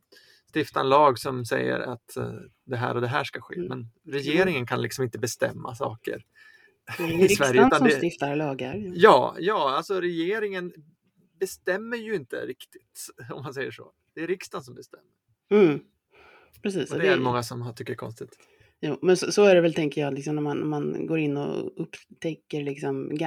stifta 0.55 0.81
en 0.81 0.89
lag 0.89 1.19
som 1.19 1.45
säger 1.45 1.81
att 1.81 2.17
eh, 2.17 2.33
det 2.67 2.77
här 2.77 2.95
och 2.95 3.01
det 3.01 3.09
här 3.09 3.25
ska 3.25 3.41
ske. 3.41 3.57
Mm. 3.57 3.69
Men 3.69 3.91
regeringen 4.13 4.67
kan 4.67 4.83
liksom 4.83 5.05
inte 5.05 5.19
bestämma 5.19 5.75
saker. 5.75 6.23
Det 6.99 7.03
är 7.05 7.09
i 7.19 7.23
ju 7.23 7.29
Sverige, 7.29 7.53
riksdagen 7.53 7.67
utan 7.67 7.79
som 7.79 7.89
det- 7.89 8.01
stiftar 8.01 8.37
lagar. 8.37 8.93
Ja, 8.95 9.37
ja, 9.39 9.77
alltså 9.77 10.01
regeringen 10.01 10.73
bestämmer 11.41 11.97
ju 11.97 12.15
inte 12.15 12.37
riktigt, 12.47 13.07
om 13.31 13.43
man 13.43 13.55
säger 13.55 13.71
så. 13.71 13.93
Det 14.15 14.23
är 14.23 14.27
riksdagen 14.27 14.65
som 14.65 14.75
bestämmer. 14.75 15.07
Mm. 15.51 15.81
Precis. 16.63 16.91
Och 16.91 16.97
och 16.97 17.03
det 17.03 17.09
är 17.09 17.19
många 17.19 17.43
som 17.43 17.75
tycker 17.77 17.93
är 17.93 17.97
konstigt. 17.97 18.37
Jo, 18.81 18.99
men 19.03 19.17
så, 19.17 19.33
så 19.33 19.45
är 19.45 19.55
det 19.55 19.61
väl, 19.61 19.75
tänker 19.75 20.01
jag, 20.01 20.15
liksom, 20.15 20.35
när 20.35 20.43
man, 20.43 20.59
när 20.59 20.67
man 20.67 21.07
går 21.07 21.19
in 21.19 21.37
och 21.37 21.83
upptäcker 21.83 22.63
liksom, 22.63 23.19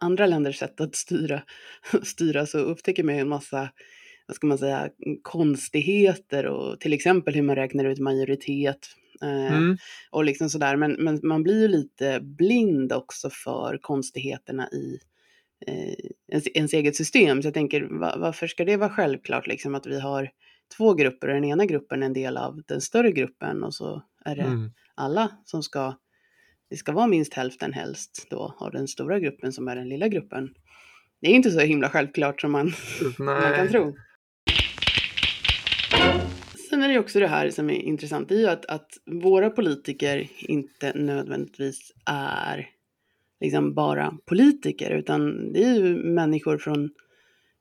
andra 0.00 0.26
länders 0.26 0.58
sätt 0.58 0.80
att 0.80 0.94
styra, 0.94 1.42
styra 2.02 2.46
så 2.46 2.58
upptäcker 2.58 3.04
man 3.04 3.14
ju 3.14 3.20
en 3.20 3.28
massa 3.28 3.70
vad 4.30 4.36
ska 4.36 4.46
man 4.46 4.58
säga, 4.58 4.90
konstigheter 5.22 6.46
och 6.46 6.80
till 6.80 6.92
exempel 6.92 7.34
hur 7.34 7.42
man 7.42 7.56
räknar 7.56 7.84
ut 7.84 7.98
majoritet. 7.98 8.78
Eh, 9.22 9.52
Mm. 9.56 9.76
och 10.10 10.24
liksom 10.24 10.50
sådär. 10.50 10.76
Men, 10.76 10.92
men 10.92 11.20
man 11.22 11.42
blir 11.42 11.60
ju 11.62 11.68
lite 11.68 12.20
blind 12.22 12.92
också 12.92 13.30
för 13.30 13.78
konstigheterna 13.82 14.68
i 14.72 14.98
eh, 15.66 15.94
ens, 16.32 16.46
ens 16.54 16.72
eget 16.72 16.96
system. 16.96 17.42
Så 17.42 17.46
jag 17.46 17.54
tänker, 17.54 17.80
va, 18.00 18.14
varför 18.18 18.46
ska 18.46 18.64
det 18.64 18.76
vara 18.76 18.90
självklart 18.90 19.46
liksom 19.46 19.74
att 19.74 19.86
vi 19.86 20.00
har 20.00 20.30
två 20.76 20.94
grupper 20.94 21.28
och 21.28 21.34
den 21.34 21.44
ena 21.44 21.66
gruppen 21.66 22.02
är 22.02 22.06
en 22.06 22.12
del 22.12 22.36
av 22.36 22.62
den 22.68 22.80
större 22.80 23.12
gruppen 23.12 23.64
och 23.64 23.74
så 23.74 24.02
är 24.24 24.36
det 24.36 24.42
Mm. 24.42 24.70
alla 24.94 25.30
som 25.44 25.62
ska, 25.62 25.94
det 26.70 26.76
ska 26.76 26.92
vara 26.92 27.06
minst 27.06 27.34
hälften 27.34 27.72
helst 27.72 28.26
då 28.30 28.54
av 28.58 28.70
den 28.72 28.88
stora 28.88 29.18
gruppen 29.20 29.52
som 29.52 29.68
är 29.68 29.76
den 29.76 29.88
lilla 29.88 30.08
gruppen. 30.08 30.54
Det 31.20 31.26
är 31.30 31.34
inte 31.34 31.50
så 31.50 31.60
himla 31.60 31.88
självklart 31.88 32.40
som 32.40 32.52
man, 32.52 32.72
man 33.18 33.54
kan 33.56 33.68
tro. 33.68 33.96
Är 36.90 36.98
också 36.98 37.20
det 37.20 37.26
här 37.26 37.50
som 37.50 37.70
är 37.70 37.74
intressant, 37.74 38.28
det 38.28 38.34
är 38.34 38.38
ju 38.38 38.46
att, 38.48 38.66
att 38.66 38.88
våra 39.06 39.50
politiker 39.50 40.28
inte 40.38 40.92
nödvändigtvis 40.94 41.92
är 42.06 42.68
liksom 43.40 43.74
bara 43.74 44.14
politiker, 44.26 44.90
utan 44.90 45.52
det 45.52 45.64
är 45.64 45.74
ju 45.74 45.94
människor 46.04 46.58
från 46.58 46.90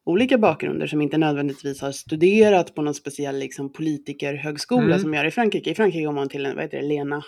olika 0.05 0.37
bakgrunder 0.37 0.87
som 0.87 1.01
inte 1.01 1.17
nödvändigtvis 1.17 1.81
har 1.81 1.91
studerat 1.91 2.75
på 2.75 2.81
någon 2.81 2.93
speciell 2.93 3.39
liksom, 3.39 3.71
politikerhögskola 3.73 4.85
Mm. 4.85 4.99
som 4.99 5.13
gör 5.13 5.25
i 5.25 5.31
Frankrike. 5.31 5.69
I 5.71 5.75
Frankrike 5.75 6.05
går 6.05 6.11
man 6.13 6.29
till 6.29 6.45
en, 6.45 6.55
vad 6.55 6.63
heter 6.63 6.77
det, 6.77 6.87
Lena, 6.87 7.23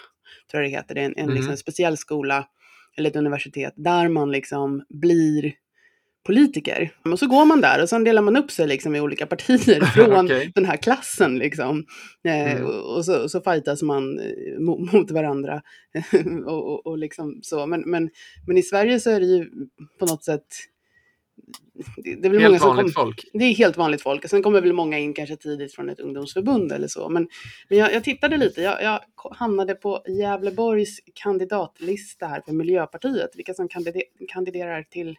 tror 0.52 0.64
jag 0.64 0.72
det 0.72 0.78
heter, 0.78 0.96
det 0.96 1.02
är 1.02 1.06
en, 1.06 1.14
en 1.18 1.24
Mm. 1.24 1.36
liksom, 1.36 1.58
speciell 1.58 1.98
skola 1.98 2.48
eller 2.98 3.10
ett 3.10 3.16
universitet 3.16 3.74
där 3.76 4.08
man 4.10 4.32
liksom 4.32 4.86
blir 4.90 5.54
politiker. 6.24 6.92
Och 7.06 7.20
så 7.20 7.28
går 7.28 7.46
man 7.46 7.62
där 7.62 7.82
och 7.82 7.90
sen 7.90 8.04
delar 8.04 8.22
man 8.22 8.38
upp 8.38 8.52
sig 8.52 8.68
liksom 8.68 8.96
i 8.96 9.02
olika 9.02 9.26
partier 9.26 9.82
från 9.96 10.26
Okej. 10.26 10.52
den 10.56 10.66
här 10.66 10.78
klassen 10.78 11.38
liksom. 11.38 11.86
Eh, 12.24 12.52
Mm. 12.52 12.66
och, 12.66 13.06
så, 13.06 13.30
så 13.30 13.42
fightas 13.42 13.82
man 13.82 14.20
eh, 14.20 14.60
mot, 14.60 14.94
mot 14.94 15.12
varandra. 15.12 15.62
och, 16.46 16.68
och, 16.72 16.88
och 16.88 16.98
liksom 16.98 17.40
så. 17.44 17.66
Men, 17.66 17.82
men, 17.82 18.10
men 18.48 18.58
i 18.58 18.64
Sverige 18.64 19.00
så 19.00 19.10
är 19.10 19.20
det 19.20 19.26
ju 19.26 19.50
på 20.00 20.06
något 20.06 20.24
sätt 20.24 20.46
det, 21.96 22.16
det 22.16 22.28
är 22.28 22.30
väl 22.32 22.40
många 22.40 22.50
Helt 22.50 22.62
som 22.62 22.76
vanligt 22.76 22.96
kom, 22.96 23.06
folk. 23.06 23.26
det 23.34 23.46
är 23.46 23.54
helt 23.56 23.78
vanligt 23.78 24.02
folk. 24.02 24.30
Sen 24.30 24.44
kommer 24.44 24.62
väl 24.62 24.74
många 24.74 25.00
in 25.00 25.14
kanske 25.14 25.36
tidigt 25.36 25.76
från 25.76 25.90
ett 25.90 26.00
ungdomsförbund 26.00 26.72
eller 26.72 26.88
så. 26.88 27.10
Men, 27.10 27.28
men 27.70 27.78
jag, 27.78 27.94
jag 27.94 28.04
tittade 28.04 28.38
lite. 28.38 28.62
Jag, 28.62 28.84
jag 28.84 29.00
hamnade 29.36 29.76
på 29.76 30.04
Gävleborgs 30.08 31.00
kandidatlista 31.14 32.28
här 32.28 32.42
för 32.46 32.54
Miljöpartiet. 32.54 33.30
Vilka 33.36 33.54
som 33.54 33.68
kandide, 33.68 34.02
kandiderar 34.28 34.84
till 34.84 35.18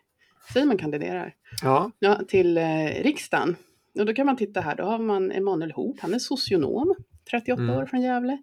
säger 0.52 0.66
man 0.66 0.78
kandiderar, 0.78 1.34
Ja. 1.62 1.90
ja, 1.98 2.20
till 2.28 2.58
eh, 2.58 2.86
riksdagen. 3.02 3.56
Och 3.98 4.06
då 4.06 4.14
kan 4.14 4.26
man 4.26 4.36
titta 4.36 4.60
här, 4.60 4.76
då 4.76 4.84
har 4.84 4.98
man 4.98 5.32
Emanuel 5.32 5.72
Hoop, 5.72 6.00
han 6.00 6.14
är 6.14 6.18
socionom, 6.18 6.94
38 7.30 7.62
Mm. 7.62 7.76
år 7.76 7.86
från 7.86 8.02
Gävle. 8.02 8.38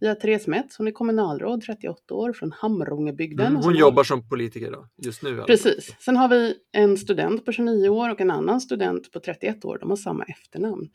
Vi 0.00 0.08
har 0.08 0.14
Therese 0.14 0.46
Metz, 0.46 0.76
hon 0.78 0.86
är 0.88 0.92
kommunalråd, 0.92 1.62
38 1.62 2.14
år 2.14 2.32
från 2.32 2.52
Hamrångebygden. 2.52 3.46
Mm, 3.46 3.62
hon 3.62 3.74
jobbar 3.76 4.04
som 4.04 4.28
politiker 4.28 4.70
då, 4.70 4.86
just 5.02 5.22
nu. 5.22 5.42
Precis. 5.46 5.96
Sen 6.00 6.16
har 6.16 6.28
vi 6.28 6.54
en 6.72 6.96
student 6.98 7.44
på 7.44 7.52
29 7.52 7.88
år 7.88 8.10
och 8.10 8.20
en 8.20 8.30
annan 8.30 8.60
student 8.60 9.10
på 9.12 9.20
31 9.20 9.64
år. 9.64 9.78
De 9.80 9.90
har 9.90 9.96
samma 9.96 10.24
efternamn. 10.24 10.88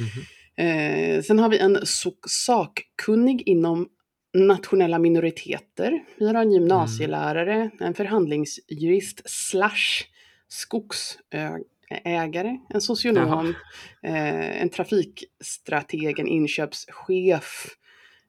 Mhm. 0.00 0.66
Eh, 0.66 1.22
sen 1.22 1.38
har 1.38 1.48
vi 1.48 1.58
en 1.58 1.78
sakkunnig 2.26 3.42
inom 3.46 3.88
nationella 4.34 4.98
minoriteter. 4.98 6.04
Vi 6.18 6.26
har 6.26 6.34
en 6.34 6.52
gymnasielärare, 6.52 7.70
en 7.80 7.94
förhandlingsjurist 7.94 9.22
slash 9.30 10.04
skogsägare, 10.48 12.58
en 12.68 12.80
socionom, 12.80 13.54
eh, 14.02 14.62
en 14.62 14.68
trafikstrateg, 14.68 16.18
en 16.18 16.26
inköpschef 16.28 17.66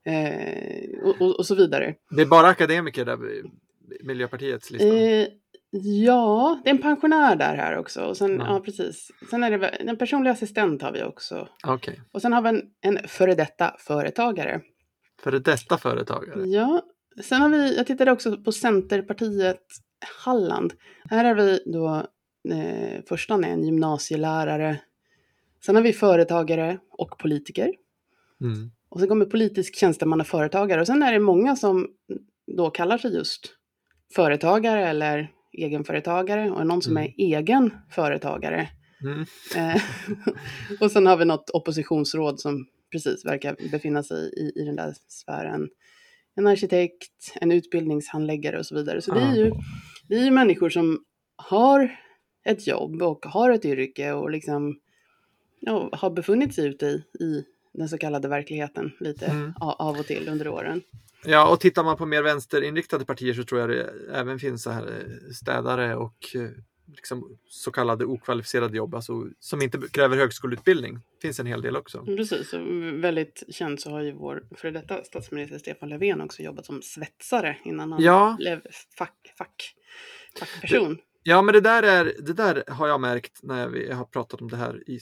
eh, 0.05 1.00
och, 1.03 1.22
och, 1.22 1.39
och 1.39 1.46
så 1.46 1.55
vidare. 1.55 1.96
Det 2.10 2.22
är 2.22 2.25
bara 2.25 2.48
akademiker 2.48 3.05
där, 3.05 3.17
Miljöpartiets 4.03 4.72
lista. 4.72 4.88
Eh, 4.88 5.27
ja, 6.05 6.62
det 6.63 6.70
är 6.70 6.74
en 6.74 6.81
pensionär 6.81 7.36
där 7.36 7.55
här 7.55 7.77
också. 7.77 8.01
Och 8.01 8.17
sen, 8.17 8.39
Ja. 8.39 8.46
ja. 8.48 8.60
precis. 8.60 9.12
Sen 9.29 9.43
är 9.43 9.58
det 9.58 9.67
en 9.67 9.98
personlig 9.98 10.31
assistent 10.31 10.81
har 10.81 10.91
vi 10.91 11.03
också. 11.03 11.48
Okej. 11.67 12.01
Och 12.12 12.22
sen 12.22 12.34
har 12.34 12.41
vi 12.41 12.50
en, 12.50 12.62
en 12.81 13.08
före 13.08 13.36
detta 13.36 13.75
företagare. 13.79 14.62
Före 15.24 15.40
detta 15.40 15.78
företagare. 15.78 16.48
Ja, 16.48 16.82
sen 17.24 17.42
har 17.42 17.50
vi, 17.50 17.78
jag 17.78 17.88
tittade 17.88 18.12
också 18.12 18.38
på 18.38 18.51
Centerpartiet 18.51 19.62
Halland. 20.24 20.74
Här 21.10 21.25
har 21.25 21.36
vi 21.36 21.60
då, 21.66 21.96
eh, 22.54 23.04
första 23.10 23.34
är 23.34 23.44
en 23.44 23.66
gymnasielärare. 23.66 24.82
Sen 25.66 25.75
har 25.75 25.84
vi 25.84 25.94
företagare 25.94 26.80
och 26.90 27.18
politiker. 27.18 27.74
Mm. 28.42 28.72
Och 28.90 29.00
sen 29.00 29.10
kommer 29.10 29.25
politisk 29.25 29.75
tjänstemannaföretagare. 29.75 30.82
Och 30.82 30.88
sen 30.88 31.04
är 31.04 31.13
det 31.13 31.20
många 31.20 31.56
som 31.56 31.88
då 32.58 32.70
kallar 32.70 32.98
sig 32.98 33.13
just 33.13 33.56
företagare 34.16 34.88
eller 34.88 35.32
egenföretagare. 35.54 36.51
Och 36.51 36.68
någon 36.68 36.82
som 36.82 36.98
Mm. 36.98 37.04
är 37.04 37.13
egen 37.38 37.74
företagare. 37.90 38.70
Mm. 39.04 39.25
Eh, 39.56 39.82
och 40.82 40.92
sen 40.92 41.06
har 41.08 41.18
vi 41.18 41.25
något 41.25 41.50
oppositionsråd 41.50 42.40
som 42.40 42.68
precis 42.92 43.26
verkar 43.26 43.56
befinna 43.72 44.04
sig 44.04 44.34
i, 44.38 44.62
i 44.62 44.66
den 44.66 44.76
där 44.76 44.94
sfären. 45.08 45.70
En 46.36 46.48
arkitekt, 46.48 47.34
en 47.42 47.52
utbildningshandläggare 47.52 48.60
och 48.60 48.66
så 48.66 48.76
vidare. 48.76 49.02
Så 49.02 49.14
det 49.14 49.20
är 49.20 49.30
Ja. 49.30 49.36
ju, 49.36 49.52
det 50.08 50.16
är 50.16 50.24
ju 50.26 50.32
människor 50.32 50.70
som 50.70 51.04
har 51.36 51.98
ett 52.46 52.68
jobb 52.68 53.02
och 53.02 53.26
har 53.26 53.50
ett 53.52 53.66
yrke 53.66 54.12
och 54.12 54.32
liksom 54.32 54.80
ja, 55.60 55.90
har 55.92 56.10
befunnit 56.10 56.56
sig 56.56 56.68
ute 56.68 56.86
i, 56.86 57.24
i 57.24 57.46
den 57.74 57.90
så 57.90 57.98
kallade 57.98 58.28
verkligheten 58.28 58.92
lite 59.00 59.26
Mm. 59.26 59.54
av 59.60 60.00
och 60.00 60.06
till 60.06 60.28
under 60.30 60.48
åren. 60.48 60.82
Ja, 61.26 61.52
och 61.54 61.60
tittar 61.60 61.84
man 61.84 61.98
på 61.98 62.06
mer 62.06 62.24
vänsterinriktade 62.24 63.06
partier 63.06 63.34
så 63.34 63.44
tror 63.44 63.62
jag 63.62 63.70
det 63.70 63.90
även 64.14 64.40
finns 64.40 64.64
så 64.64 64.70
här 64.70 64.84
eh, 64.88 65.32
städare 65.42 65.96
och 65.96 66.36
eh, 66.36 66.42
liksom 66.96 67.38
så 67.48 67.72
kallade 67.72 68.06
okvalificerade 68.06 68.78
jobb, 68.78 68.96
alltså 68.96 69.28
som 69.40 69.62
inte 69.62 69.80
kräver 69.92 70.18
högskoleutbildning. 70.18 71.00
finns 71.22 71.40
en 71.40 71.46
hel 71.46 71.62
del 71.62 71.76
också. 71.78 72.06
Precis, 72.06 72.54
och 72.54 72.60
väldigt 73.04 73.44
känt 73.50 73.82
så 73.82 73.90
har 73.90 74.02
ju 74.02 74.12
vår 74.12 74.44
före 74.56 74.72
detta 74.72 75.04
statsminister 75.04 75.58
Stefan 75.58 75.90
Löfven 75.90 76.22
också 76.22 76.42
jobbat 76.42 76.66
som 76.66 76.82
svetsare 76.82 77.58
innan 77.64 77.92
han 77.92 78.02
Ja. 78.04 78.36
blev 78.40 78.62
fack, 78.98 79.34
fack, 79.38 79.76
fackperson. 80.40 80.98
Ja, 81.24 81.42
men 81.42 81.54
det 81.54 81.62
där, 81.62 81.84
är, 81.84 82.14
det 82.20 82.34
där 82.34 82.64
har 82.68 82.88
jag 82.88 83.02
märkt 83.02 83.44
när 83.44 83.68
vi 83.68 83.92
har 83.92 84.06
pratat 84.06 84.42
om 84.42 84.48
det 84.50 84.58
här 84.58 84.90
i 84.90 85.00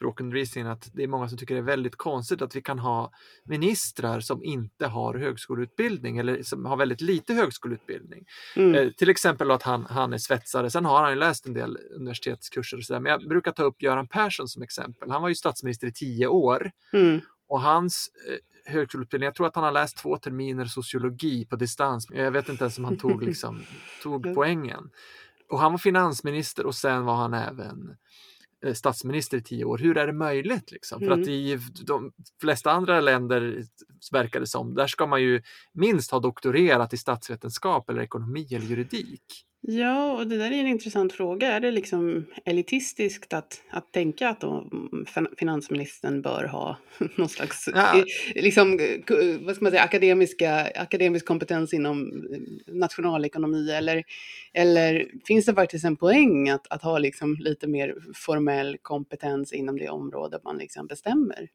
språkundervisningen 0.00 0.70
att 0.70 0.90
det 0.92 1.02
är 1.02 1.08
många 1.08 1.28
som 1.28 1.38
tycker 1.38 1.54
det 1.54 1.60
är 1.60 1.62
väldigt 1.62 1.96
konstigt 1.96 2.42
att 2.42 2.56
vi 2.56 2.62
kan 2.62 2.78
ha 2.78 3.12
ministrar 3.44 4.20
som 4.20 4.44
inte 4.44 4.86
har 4.86 5.14
högskoleutbildning 5.14 6.18
eller 6.18 6.42
som 6.42 6.64
har 6.64 6.76
väldigt 6.76 7.00
lite 7.00 7.34
högskoleutbildning. 7.34 8.24
Mm. 8.56 8.74
Eh, 8.74 8.90
till 8.90 9.10
exempel 9.10 9.50
att 9.50 9.62
han, 9.62 9.86
han 9.90 10.12
är 10.12 10.18
svetsare, 10.18 10.70
sen 10.70 10.84
har 10.84 11.02
han 11.02 11.18
läst 11.18 11.46
en 11.46 11.54
del 11.54 11.78
universitetskurser 11.96 12.76
och 12.76 12.84
sådär. 12.84 13.00
Men 13.00 13.12
jag 13.12 13.28
brukar 13.28 13.52
ta 13.52 13.62
upp 13.62 13.82
Göran 13.82 14.08
Persson 14.08 14.48
som 14.48 14.62
exempel. 14.62 15.10
Han 15.10 15.22
var 15.22 15.28
ju 15.28 15.34
statsminister 15.34 15.86
i 15.86 15.92
tio 15.92 16.26
år 16.26 16.70
Mm. 16.92 17.20
och 17.48 17.60
hans 17.60 18.10
eh, 18.28 18.72
högskoleutbildning, 18.72 19.24
jag 19.24 19.34
tror 19.34 19.46
att 19.46 19.54
han 19.54 19.64
har 19.64 19.72
läst 19.72 19.96
två 19.96 20.16
terminer 20.16 20.64
sociologi 20.64 21.44
på 21.44 21.56
distans. 21.56 22.06
Jag 22.10 22.30
vet 22.30 22.48
inte 22.48 22.64
ens 22.64 22.78
om 22.78 22.84
han 22.84 22.98
tog, 22.98 23.22
liksom, 23.26 23.62
tog 24.02 24.34
poängen. 24.34 24.90
Och 25.50 25.58
han 25.58 25.72
var 25.72 25.78
finansminister 25.78 26.66
och 26.66 26.74
sen 26.74 27.04
var 27.04 27.14
han 27.14 27.34
även 27.34 27.96
statsminister 28.74 29.36
i 29.38 29.42
tio 29.42 29.64
år. 29.64 29.78
Hur 29.78 29.96
är 29.98 30.06
det 30.06 30.12
möjligt? 30.12 30.70
Liksom? 30.72 30.98
För 31.00 31.06
Mm. 31.06 31.20
att 31.22 31.28
i 31.28 31.58
de 31.86 32.12
flesta 32.40 32.70
andra 32.70 33.00
länder 33.00 33.64
verkar 34.12 34.40
det 34.40 34.46
som, 34.46 34.74
där 34.74 34.86
ska 34.86 35.06
man 35.06 35.22
ju 35.22 35.42
minst 35.72 36.10
ha 36.10 36.20
doktorerat 36.20 36.92
i 36.94 36.96
statsvetenskap 36.96 37.90
eller 37.90 38.02
ekonomi 38.02 38.46
eller 38.50 38.66
juridik. 38.66 39.22
Ja, 39.62 40.12
och 40.12 40.26
det 40.26 40.36
där 40.36 40.50
är 40.50 40.60
en 40.60 40.66
intressant 40.66 41.12
fråga. 41.12 41.52
Är 41.52 41.60
det 41.60 41.70
liksom 41.70 42.26
elitistiskt 42.44 43.32
att, 43.32 43.62
att 43.70 43.92
tänka 43.92 44.28
att 44.28 44.42
mm, 44.42 45.06
fin- 45.06 45.28
finansministern 45.38 46.22
bör 46.22 46.44
ha 46.44 46.76
någon 47.16 47.28
slags 47.28 47.68
Ja. 47.74 47.98
eh, 47.98 48.04
liksom, 48.42 48.78
eh, 48.80 49.40
vad 49.40 49.54
ska 49.56 49.64
man 49.64 49.70
säga, 49.72 49.82
akademiska, 49.82 50.70
akademisk 50.74 51.26
kompetens 51.26 51.74
inom 51.74 52.06
eh, 52.32 52.74
nationalekonomi? 52.74 53.70
Eller, 53.70 54.04
eller 54.52 55.06
finns 55.24 55.46
det 55.46 55.54
faktiskt 55.54 55.84
en 55.84 55.96
poäng 55.96 56.48
att, 56.48 56.66
att 56.70 56.82
ha 56.82 56.98
liksom 56.98 57.36
lite 57.40 57.66
mer 57.66 57.94
formell 58.14 58.76
kompetens 58.82 59.52
inom 59.52 59.78
det 59.78 59.88
område 59.88 60.40
man 60.44 60.58
liksom 60.58 60.86
bestämmer? 60.86 61.48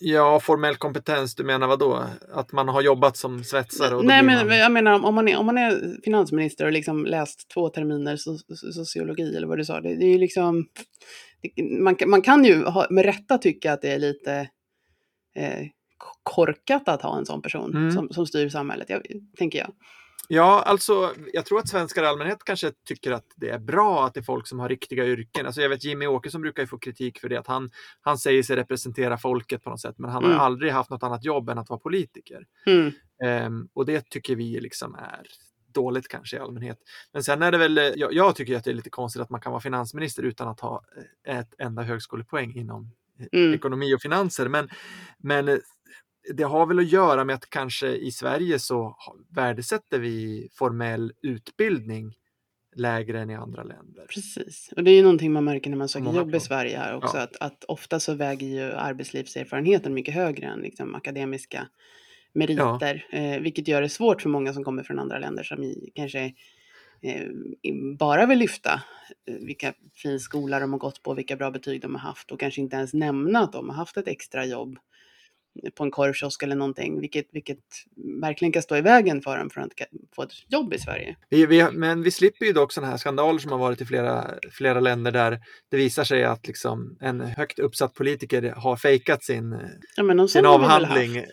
Ja, 0.00 0.40
formell 0.40 0.76
kompetens, 0.76 1.34
du 1.34 1.44
menar 1.44 1.66
vad 1.66 1.78
då? 1.78 2.04
Att 2.32 2.52
man 2.52 2.68
har 2.68 2.82
jobbat 2.82 3.16
som 3.16 3.44
svetsare? 3.44 3.94
Och 3.96 4.04
Nej, 4.04 4.22
men 4.22 4.46
man... 4.46 4.58
jag 4.58 4.72
menar 4.72 5.04
om- 5.04 5.14
man 5.14 5.28
är, 5.28 5.36
om 5.36 5.46
man 5.46 5.58
är 5.58 6.00
finansminister 6.04 6.64
och 6.66 6.72
liksom 6.72 7.06
läst 7.06 7.50
två 7.54 7.68
terminer 7.68 8.16
so, 8.16 8.38
so, 8.38 8.72
sociologi 8.72 9.36
eller 9.36 9.46
vad 9.46 9.58
du 9.58 9.64
sa, 9.64 9.80
det, 9.80 9.94
det 9.96 10.04
är 10.04 10.12
ju 10.12 10.18
liksom, 10.18 10.66
det, 11.42 11.62
man, 11.62 11.96
man 12.06 12.22
kan 12.22 12.44
ju 12.44 12.64
ha, 12.64 12.86
med 12.90 13.04
rätta 13.04 13.38
tycka 13.38 13.72
att 13.72 13.82
det 13.82 13.90
är 13.92 13.98
lite 13.98 14.32
eh, 15.36 15.66
korkat 16.22 16.88
att 16.88 17.02
ha 17.02 17.18
en 17.18 17.26
sån 17.26 17.42
person 17.42 17.70
Mm. 17.76 17.90
som, 17.92 18.08
som 18.10 18.26
styr 18.26 18.48
samhället, 18.48 18.90
jag, 18.90 19.02
tänker 19.38 19.58
jag. 19.58 19.72
Ja, 20.32 20.62
alltså 20.62 21.14
jag 21.32 21.46
tror 21.46 21.58
att 21.58 21.68
svenskar 21.68 22.02
i 22.02 22.06
allmänhet 22.06 22.44
kanske 22.44 22.72
tycker 22.84 23.12
att 23.12 23.24
det 23.36 23.48
är 23.50 23.58
bra 23.58 24.06
att 24.06 24.14
det 24.14 24.20
är 24.20 24.24
folk 24.24 24.46
som 24.46 24.58
har 24.60 24.68
riktiga 24.68 25.04
yrken. 25.06 25.46
Alltså 25.46 25.60
jag 25.62 25.68
vet 25.68 25.84
Jimmy 25.84 26.06
Åkesson 26.06 26.40
brukar 26.40 26.62
ju 26.62 26.66
få 26.66 26.78
kritik 26.78 27.18
för 27.20 27.28
det, 27.28 27.36
att 27.36 27.46
han, 27.46 27.70
han 28.00 28.18
säger 28.18 28.42
sig 28.42 28.56
representera 28.56 29.18
folket 29.18 29.62
på 29.62 29.70
något 29.70 29.80
sätt, 29.80 29.98
men 29.98 30.10
han 30.10 30.22
har 30.24 30.30
Mm. 30.30 30.40
aldrig 30.42 30.72
haft 30.72 30.90
något 30.90 31.02
annat 31.02 31.24
jobb 31.24 31.48
än 31.48 31.58
att 31.58 31.68
vara 31.70 31.80
politiker. 31.80 32.46
Mm. 32.66 32.92
Ehm, 33.24 33.68
och 33.72 33.86
det 33.86 34.10
tycker 34.10 34.36
vi 34.36 34.60
liksom 34.60 34.94
är 34.94 35.26
dåligt 35.72 36.08
kanske 36.08 36.36
i 36.36 36.40
allmänhet. 36.40 36.78
Men 37.12 37.22
sen 37.22 37.42
är 37.42 37.52
det 37.52 37.58
väl, 37.58 37.78
eh, 37.78 37.84
jag, 37.84 38.12
jag 38.12 38.36
tycker 38.36 38.56
att 38.56 38.64
det 38.64 38.70
är 38.70 38.74
lite 38.74 38.90
konstigt 38.90 39.22
att 39.22 39.30
man 39.30 39.40
kan 39.40 39.52
vara 39.52 39.62
finansminister 39.62 40.22
utan 40.22 40.48
att 40.48 40.60
ha 40.60 40.82
eh, 41.26 41.38
ett 41.38 41.54
enda 41.58 41.82
högskolepoäng 41.82 42.54
inom 42.56 42.90
eh, 43.20 43.26
Mm. 43.40 43.54
ekonomi 43.54 43.94
och 43.94 44.00
finanser. 44.02 44.48
Men, 44.48 44.68
men 45.18 45.60
det 46.34 46.42
har 46.42 46.66
väl 46.66 46.78
att 46.78 46.92
göra 46.92 47.24
med 47.24 47.34
att 47.34 47.50
kanske 47.50 47.88
i 47.88 48.10
Sverige 48.12 48.58
så 48.58 48.96
värdesätter 49.28 49.98
vi 49.98 50.48
formell 50.52 51.12
utbildning 51.22 52.14
lägre 52.76 53.20
än 53.20 53.30
i 53.30 53.34
andra 53.34 53.62
länder. 53.62 54.06
Precis, 54.08 54.72
och 54.76 54.84
det 54.84 54.90
är 54.90 54.94
ju 54.94 55.02
någonting 55.02 55.32
man 55.32 55.44
märker 55.44 55.70
när 55.70 55.76
man 55.76 55.88
söker 55.88 56.04
Många 56.04 56.18
jobb 56.18 56.34
i. 56.34 56.40
Sverige 56.40 56.78
här 56.78 56.94
också, 56.96 57.16
Ja. 57.16 57.22
att, 57.22 57.36
att 57.40 57.64
ofta 57.64 58.00
så 58.00 58.14
väger 58.14 58.46
ju 58.46 58.72
arbetslivserfarenheten 58.72 59.94
mycket 59.94 60.14
högre 60.14 60.46
än 60.46 60.60
liksom 60.60 60.94
akademiska 60.94 61.68
meriter, 62.32 63.06
eh, 63.10 63.40
vilket 63.40 63.68
gör 63.68 63.82
det 63.82 63.88
svårt 63.88 64.22
för 64.22 64.28
många 64.28 64.52
som 64.52 64.64
kommer 64.64 64.82
från 64.82 64.98
andra 64.98 65.18
länder 65.18 65.42
som 65.42 65.64
i, 65.64 65.90
kanske 65.94 66.34
eh, 67.02 67.26
bara 67.98 68.26
vill 68.26 68.38
lyfta 68.38 68.82
eh, 69.28 69.34
vilka 69.34 69.74
fin 69.94 70.20
skola 70.20 70.60
de 70.60 70.72
har 70.72 70.78
gått 70.78 71.02
på, 71.02 71.14
vilka 71.14 71.36
bra 71.36 71.50
betyg 71.50 71.82
de 71.82 71.94
har 71.94 72.00
haft 72.00 72.30
och 72.30 72.40
kanske 72.40 72.60
inte 72.60 72.76
ens 72.76 72.94
nämna 72.94 73.40
att 73.40 73.52
de 73.52 73.68
har 73.68 73.76
haft 73.76 73.96
ett 73.96 74.08
extra 74.08 74.46
jobb 74.46 74.78
på 75.74 75.84
en 75.84 75.90
korvkiosk 75.90 76.42
eller 76.42 76.56
någonting, 76.56 77.00
vilket, 77.00 77.26
vilket 77.32 77.58
verkligen 78.22 78.52
kan 78.52 78.62
stå 78.62 78.76
i 78.76 78.80
vägen 78.80 79.22
för 79.22 79.38
dem 79.38 79.50
för 79.50 79.60
att 79.60 79.72
få 80.14 80.22
ett 80.22 80.52
jobb 80.52 80.74
i 80.74 80.78
Sverige. 80.78 81.16
Vi, 81.28 81.46
vi, 81.46 81.70
men 81.72 82.02
vi 82.02 82.10
slipper 82.10 82.46
ju 82.46 82.52
dock 82.52 82.72
sådana 82.72 82.90
här 82.90 82.98
skandaler 82.98 83.38
som 83.38 83.52
har 83.52 83.58
varit 83.58 83.80
i 83.80 83.86
flera, 83.86 84.30
flera 84.52 84.80
länder 84.80 85.12
där 85.12 85.40
det 85.70 85.76
visar 85.76 86.04
sig 86.04 86.24
att 86.24 86.46
liksom 86.46 86.96
en 87.00 87.20
högt 87.20 87.58
uppsatt 87.58 87.94
politiker 87.94 88.42
har 88.56 88.76
fejkat 88.76 89.24
sin, 89.24 89.58
Ja, 89.96 90.28
sin 90.28 90.46
avhandling. 90.46 91.24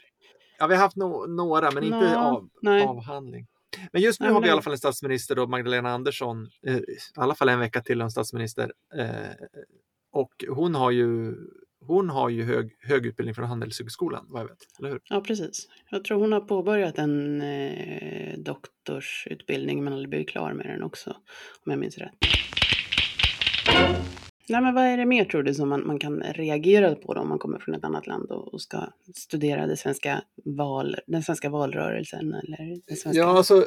Ja, 0.60 0.68
vi 0.68 0.76
har 0.76 0.82
haft 0.82 0.96
no, 0.96 1.26
några, 1.28 1.72
men 1.72 1.84
inte 1.84 2.14
Nå, 2.14 2.18
av, 2.18 2.50
nej. 2.62 2.84
avhandling. 2.84 3.48
Men 3.92 4.02
just 4.02 4.20
nu 4.20 4.26
Nej, 4.26 4.34
har 4.34 4.42
vi 4.42 4.48
i 4.48 4.52
alla 4.52 4.62
fall 4.62 4.74
en 4.74 4.78
statsminister, 4.78 5.36
då, 5.36 5.48
Magdalena 5.48 5.90
Andersson, 5.90 6.50
eh, 6.68 6.78
i 6.78 6.82
alla 7.16 7.36
fall 7.36 7.50
en 7.50 7.60
vecka 7.60 7.82
till 7.82 8.02
en 8.02 8.12
statsminister. 8.12 8.72
Eh, 8.96 9.48
och 10.12 10.46
hon 10.50 10.76
har 10.76 10.92
ju 10.92 11.36
hon 11.80 12.10
har 12.10 12.30
ju 12.30 12.44
hög, 12.44 12.76
hög 12.80 13.06
utbildning 13.06 13.36
från 13.36 13.46
Handelshögskolan, 13.46 14.26
vad 14.30 14.42
jag 14.42 14.48
vet, 14.48 14.80
eller 14.80 14.90
hur? 14.90 15.02
Ja, 15.10 15.22
precis. 15.22 15.68
Jag 15.90 16.04
tror 16.04 16.20
hon 16.20 16.32
har 16.32 16.42
påbörjat 16.42 16.98
en 16.98 17.42
eh, 17.42 18.38
doktorsutbildning 18.38 19.84
men 19.84 19.94
aldrig 19.94 20.10
blivit 20.10 20.30
klar 20.30 20.54
med 20.54 20.66
den 20.66 20.84
också, 20.84 21.10
om 21.66 21.72
jag 21.72 21.80
minns 21.80 21.98
rätt. 21.98 22.14
Nej, 24.50 24.62
men 24.62 24.74
vad 24.74 24.84
är 24.84 24.98
det 24.98 25.06
mer 25.06 25.26
tror 25.26 25.44
du 25.44 25.54
som 25.54 25.70
man, 25.70 25.88
man 25.88 26.00
kan 26.00 26.24
reagera 26.24 26.96
på 26.96 27.14
då 27.14 27.22
om 27.22 27.30
man 27.30 27.40
kommer 27.40 27.60
från 27.60 27.76
ett 27.76 27.84
annat 27.84 28.08
land 28.08 28.32
och, 28.32 28.54
och 28.54 28.62
ska 28.62 28.90
studera 29.16 29.68
det 29.68 29.78
svenska 29.78 30.22
val, 30.46 30.96
den 31.08 31.24
svenska 31.24 31.50
valrörelsen 31.50 32.34
eller 32.34 32.82
den 32.88 32.98
svenska 32.98 33.22
Ja, 33.22 33.38
alltså, 33.38 33.66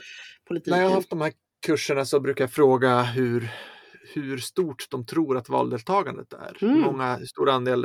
politiken? 0.48 0.70
när 0.72 0.82
jag 0.82 0.88
har 0.88 0.94
haft 0.94 1.10
de 1.10 1.20
här 1.20 1.32
kurserna 1.66 2.04
så 2.04 2.20
brukar 2.20 2.44
jag 2.44 2.52
fråga 2.52 3.02
hur, 3.02 3.50
hur 4.14 4.38
stort 4.38 4.86
de 4.90 5.06
tror 5.06 5.36
att 5.36 5.48
valdeltagandet 5.48 6.32
är. 6.32 6.64
Mm. 6.64 6.80
många, 6.80 7.16
hur 7.16 7.26
stor 7.26 7.50
andel 7.50 7.84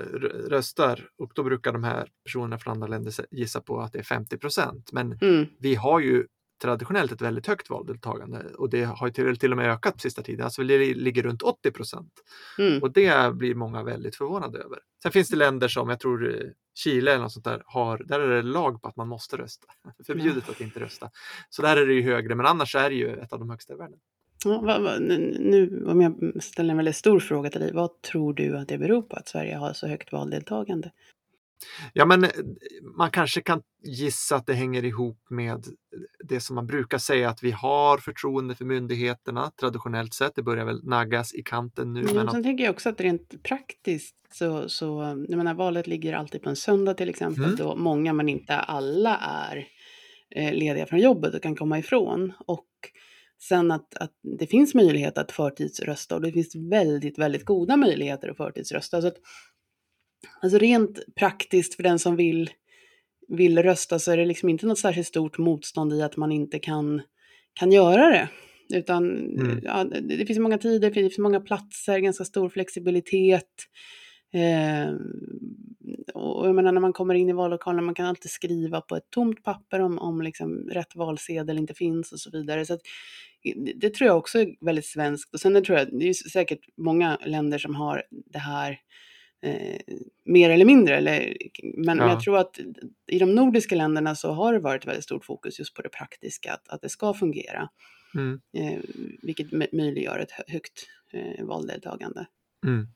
röstar 0.49 1.09
och 1.17 1.31
då 1.35 1.43
brukar 1.43 1.73
de 1.73 1.83
här 1.83 2.07
personerna 2.23 2.59
från 2.59 2.71
andra 2.71 2.87
länder 2.87 3.13
gissa 3.31 3.61
på 3.61 3.79
att 3.81 3.93
det 3.93 3.99
är 3.99 4.03
50 4.03 4.37
procent. 4.37 4.91
Men 4.91 5.19
Mm, 5.21 5.45
vi 5.59 5.75
har 5.75 5.99
ju 5.99 6.25
traditionellt 6.61 7.11
ett 7.11 7.21
väldigt 7.21 7.47
högt 7.47 7.69
valdeltagande 7.69 8.39
och 8.57 8.69
det 8.69 8.83
har 8.83 9.07
ju 9.07 9.13
till, 9.13 9.37
till 9.37 9.51
och 9.51 9.57
med 9.57 9.71
ökat 9.71 9.93
på 9.93 9.99
sista 9.99 10.21
tiden. 10.21 10.45
Alltså 10.45 10.63
det 10.63 10.93
ligger 10.93 11.23
runt 11.23 11.41
80 11.41 11.71
procent. 11.71 12.11
mm, 12.59 12.83
Och 12.83 12.91
det 12.91 13.35
blir 13.35 13.55
många 13.55 13.83
väldigt 13.83 14.15
förvånade 14.15 14.59
över. 14.59 14.79
Sen 15.03 15.11
finns 15.11 15.29
det 15.29 15.35
länder 15.35 15.67
som, 15.67 15.89
jag 15.89 15.99
tror 15.99 16.53
Chile 16.75 17.11
eller 17.11 17.23
något 17.23 17.31
sånt 17.33 17.45
där, 17.45 17.63
har, 17.65 17.97
där 17.97 18.19
är 18.19 18.35
det 18.35 18.41
lag 18.41 18.81
på 18.81 18.87
att 18.87 18.95
man 18.95 19.07
måste 19.07 19.37
rösta. 19.37 19.67
Förbjudet 20.05 20.49
att 20.49 20.61
inte 20.61 20.79
rösta. 20.79 21.09
Så 21.49 21.61
där 21.61 21.77
är 21.77 21.85
det 21.85 21.93
ju 21.93 22.01
högre, 22.01 22.35
men 22.35 22.45
annars 22.45 22.75
är 22.75 22.89
det 22.89 22.95
ju 22.95 23.15
ett 23.15 23.33
av 23.33 23.39
de 23.39 23.49
högsta 23.49 23.73
i 23.73 23.77
världen. 23.77 23.99
Nu- 24.45 25.85
om 25.87 26.01
jag 26.01 26.43
ställer 26.43 26.69
en 26.71 26.77
väldigt 26.77 26.95
stor 26.95 27.19
fråga 27.19 27.49
till 27.49 27.61
dig, 27.61 27.73
vad 27.73 28.01
tror 28.01 28.33
du 28.33 28.57
att 28.57 28.67
det 28.67 28.77
beror 28.77 29.01
på 29.01 29.15
att 29.15 29.27
Sverige 29.27 29.55
har 29.55 29.73
så 29.73 29.87
högt 29.87 30.11
valdeltagande? 30.11 30.91
Ja, 31.93 32.05
men 32.05 32.23
eh, 32.23 32.29
man 32.97 33.11
kanske 33.11 33.41
kan 33.41 33.61
gissa 33.83 34.35
att 34.35 34.45
det 34.47 34.53
hänger 34.53 34.85
ihop 34.85 35.17
med 35.29 35.65
det 36.23 36.39
som 36.39 36.55
man 36.55 36.67
brukar 36.67 36.97
säga 36.97 37.29
att 37.29 37.43
vi 37.43 37.51
har 37.51 37.97
förtroende 37.97 38.55
för 38.55 38.65
myndigheterna 38.65 39.51
traditionellt 39.59 40.13
sett. 40.13 40.35
Det 40.35 40.43
börjar 40.43 40.65
väl 40.65 40.83
naggas 40.85 41.33
i 41.33 41.43
kanten 41.43 41.93
nu. 41.93 42.03
Men 42.03 42.15
Men 42.15 42.27
att, 42.27 42.33
sen 42.33 42.43
tänker 42.43 42.63
jag 42.63 42.73
också 42.73 42.89
att 42.89 43.01
rent 43.01 43.43
praktiskt 43.43 44.15
så, 44.33 44.69
så 44.69 44.85
jag 45.29 45.37
menar, 45.37 45.53
valet 45.53 45.87
ligger 45.87 46.13
alltid 46.13 46.41
på 46.41 46.49
en 46.49 46.55
söndag 46.55 46.93
till 46.93 47.09
exempel, 47.09 47.43
Mm. 47.43 47.55
då 47.55 47.75
många 47.75 48.13
men 48.13 48.29
inte 48.29 48.55
alla 48.55 49.17
är 49.17 49.67
eh, 50.35 50.53
lediga 50.53 50.85
från 50.85 50.99
jobbet 50.99 51.33
och 51.35 51.41
kan 51.43 51.55
komma 51.55 51.79
ifrån. 51.79 52.33
Och 52.45 52.67
sen 53.47 53.71
att, 53.71 53.95
att 53.95 54.11
det 54.39 54.47
finns 54.47 54.73
möjlighet 54.73 55.17
att 55.17 55.31
förtidsrösta 55.31 56.15
och 56.15 56.21
det 56.21 56.31
finns 56.31 56.55
väldigt, 56.55 57.19
väldigt 57.19 57.45
goda 57.45 57.77
möjligheter 57.77 58.29
att 58.29 58.37
förtidsrösta. 58.37 59.01
Så 59.01 59.07
att, 59.07 59.17
alltså 60.41 60.57
rent 60.57 60.99
praktiskt 61.15 61.75
för 61.75 61.83
den 61.83 61.99
som 61.99 62.15
vill, 62.15 62.49
vill 63.27 63.63
rösta 63.63 63.99
så 63.99 64.11
är 64.11 64.17
det 64.17 64.25
liksom 64.25 64.49
inte 64.49 64.65
något 64.65 64.79
särskilt 64.79 65.07
stort 65.07 65.37
motstånd 65.37 65.93
i 65.93 66.01
att 66.01 66.17
man 66.17 66.31
inte 66.31 66.59
kan, 66.59 67.01
kan 67.53 67.71
göra 67.71 68.09
det. 68.09 68.29
Utan 68.73 69.15
Mm. 69.19 69.59
ja, 69.63 69.83
det, 69.83 70.25
finns 70.25 70.39
många 70.39 70.57
tider, 70.57 70.89
det 70.89 70.93
finns 70.93 71.17
många 71.17 71.39
platser, 71.39 71.99
ganska 71.99 72.25
stor 72.25 72.49
flexibilitet. 72.49 73.53
Eh, 74.33 74.93
och 76.13 76.47
jag 76.47 76.55
menar 76.55 76.71
när 76.71 76.81
man 76.81 76.93
kommer 76.93 77.15
in 77.15 77.29
i 77.29 77.33
vallokalen, 77.33 77.83
man 77.85 77.95
kan 77.95 78.05
alltid 78.05 78.31
skriva 78.31 78.81
på 78.81 78.95
ett 78.95 79.09
tomt 79.09 79.43
papper 79.43 79.79
om, 79.79 79.99
om 79.99 80.21
liksom 80.21 80.57
rätt 80.69 80.95
valsedel 80.95 81.57
inte 81.57 81.73
finns 81.73 82.11
och 82.11 82.19
så 82.19 82.31
vidare. 82.31 82.65
Så 82.65 82.73
att, 82.73 82.81
det, 83.75 83.89
tror 83.93 84.07
jag 84.07 84.17
också 84.17 84.39
är 84.39 84.55
väldigt 84.65 84.85
svenskt. 84.85 85.33
Och 85.33 85.39
sen 85.39 85.53
det 85.53 85.61
tror 85.61 85.77
jag, 85.77 85.99
det 85.99 86.09
är 86.09 86.13
säkert 86.13 86.59
många 86.77 87.17
länder 87.25 87.57
som 87.57 87.75
har 87.75 88.03
det 88.11 88.39
här 88.39 88.79
eh, 89.41 89.79
mer 90.25 90.49
eller 90.49 90.65
mindre. 90.65 90.97
Eller, 90.97 91.37
men, 91.63 91.97
Ja. 91.97 92.09
jag 92.09 92.21
tror 92.21 92.37
att 92.37 92.59
i 93.11 93.19
de 93.19 93.35
nordiska 93.35 93.75
länderna 93.75 94.15
så 94.15 94.31
har 94.31 94.53
det 94.53 94.59
varit 94.59 94.87
väldigt 94.87 95.03
stort 95.03 95.25
fokus 95.25 95.59
just 95.59 95.73
på 95.73 95.81
det 95.81 95.89
praktiska, 95.89 96.53
att, 96.53 96.67
att 96.69 96.81
det 96.81 96.89
ska 96.89 97.13
fungera. 97.13 97.69
mm, 98.15 98.41
Eh, 98.57 98.79
vilket 99.21 99.47
mö- 99.51 99.75
möjliggör 99.75 100.19
ett 100.19 100.31
hö- 100.31 100.43
högt 100.47 100.87
eh, 101.13 101.45
valdeltagande. 101.45 102.25
mm, 102.67 102.87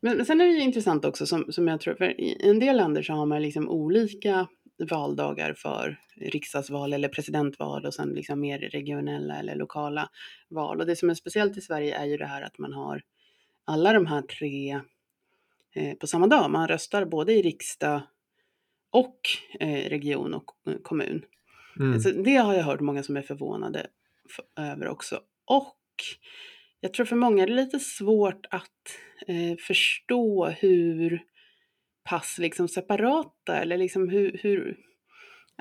Men, 0.00 0.16
men 0.16 0.26
sen 0.26 0.40
är 0.40 0.46
det 0.46 0.52
ju 0.52 0.62
intressant 0.62 1.04
också 1.04 1.26
som, 1.26 1.52
som 1.52 1.68
jag 1.68 1.80
tror, 1.80 1.94
för 1.94 2.20
i 2.20 2.36
en 2.40 2.58
del 2.58 2.76
länder 2.76 3.02
så 3.02 3.12
har 3.12 3.26
man 3.26 3.42
liksom 3.42 3.68
olika 3.68 4.48
valdagar 4.90 5.54
för 5.54 6.00
riksdagsval 6.16 6.92
eller 6.92 7.08
presidentval 7.08 7.86
och 7.86 7.94
sen 7.94 8.08
liksom 8.08 8.40
mer 8.40 8.58
regionella 8.58 9.38
eller 9.38 9.54
lokala 9.54 10.10
val. 10.48 10.80
Och 10.80 10.86
det 10.86 10.96
som 10.96 11.10
är 11.10 11.14
speciellt 11.14 11.56
i 11.56 11.60
Sverige 11.60 11.96
är 11.96 12.04
ju 12.04 12.16
det 12.16 12.26
här 12.26 12.42
att 12.42 12.58
man 12.58 12.72
har 12.72 13.02
alla 13.64 13.92
de 13.92 14.06
här 14.06 14.22
tre 14.22 14.80
eh, 15.74 15.94
på 15.94 16.06
samma 16.06 16.26
dag. 16.26 16.50
Man 16.50 16.68
röstar 16.68 17.04
både 17.04 17.32
i 17.32 17.42
riksdag 17.42 18.00
och 18.90 19.20
eh, 19.60 19.88
region 19.88 20.34
och 20.34 20.50
eh, 20.66 20.78
kommun. 20.82 21.24
mm. 21.80 22.00
Så 22.00 22.10
det 22.10 22.36
har 22.36 22.54
jag 22.54 22.64
hört 22.64 22.80
många 22.80 23.02
som 23.02 23.16
är 23.16 23.22
förvånade 23.22 23.86
över 24.56 24.88
också. 24.88 25.20
Och 25.44 25.76
jag 26.80 26.92
tror 26.92 27.06
för 27.06 27.16
många 27.16 27.42
är 27.42 27.46
det 27.46 27.52
lite 27.54 27.78
svårt 27.78 28.46
att 28.50 28.64
eh, 29.26 29.56
förstå 29.58 30.46
hur 30.46 31.22
pass 32.04 32.38
liksom 32.38 32.68
separata 32.68 33.56
eller 33.56 33.78
liksom 33.78 34.08
hur, 34.08 34.40
hur 34.42 34.76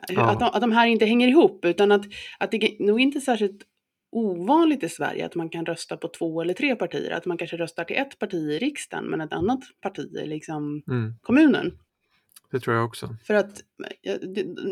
Ja. 0.07 0.29
att, 0.31 0.39
de, 0.39 0.45
att 0.45 0.61
de 0.61 0.71
här 0.71 0.87
inte 0.87 1.05
hänger 1.05 1.27
ihop 1.27 1.65
utan 1.65 1.91
att, 1.91 2.05
att 2.39 2.51
det 2.51 2.57
är 2.57 2.83
nog 2.85 3.01
inte 3.01 3.21
särskilt 3.21 3.61
ovanligt 4.11 4.83
i 4.83 4.89
Sverige 4.89 5.25
att 5.25 5.35
man 5.35 5.49
kan 5.49 5.65
rösta 5.65 5.97
på 5.97 6.07
två 6.07 6.41
eller 6.41 6.53
tre 6.53 6.75
partier. 6.75 7.11
Att 7.11 7.25
man 7.25 7.37
kanske 7.37 7.57
röstar 7.57 7.83
till 7.83 7.95
ett 7.95 8.19
parti 8.19 8.33
i 8.35 8.57
riksdagen 8.59 9.05
men 9.05 9.21
ett 9.21 9.33
annat 9.33 9.59
parti 9.81 10.15
i 10.23 10.25
liksom 10.27 10.83
Mm, 10.87 11.13
kommunen. 11.21 11.77
det 12.51 12.59
tror 12.59 12.75
jag 12.75 12.85
också. 12.85 13.15
För 13.27 13.33
att 13.33 13.61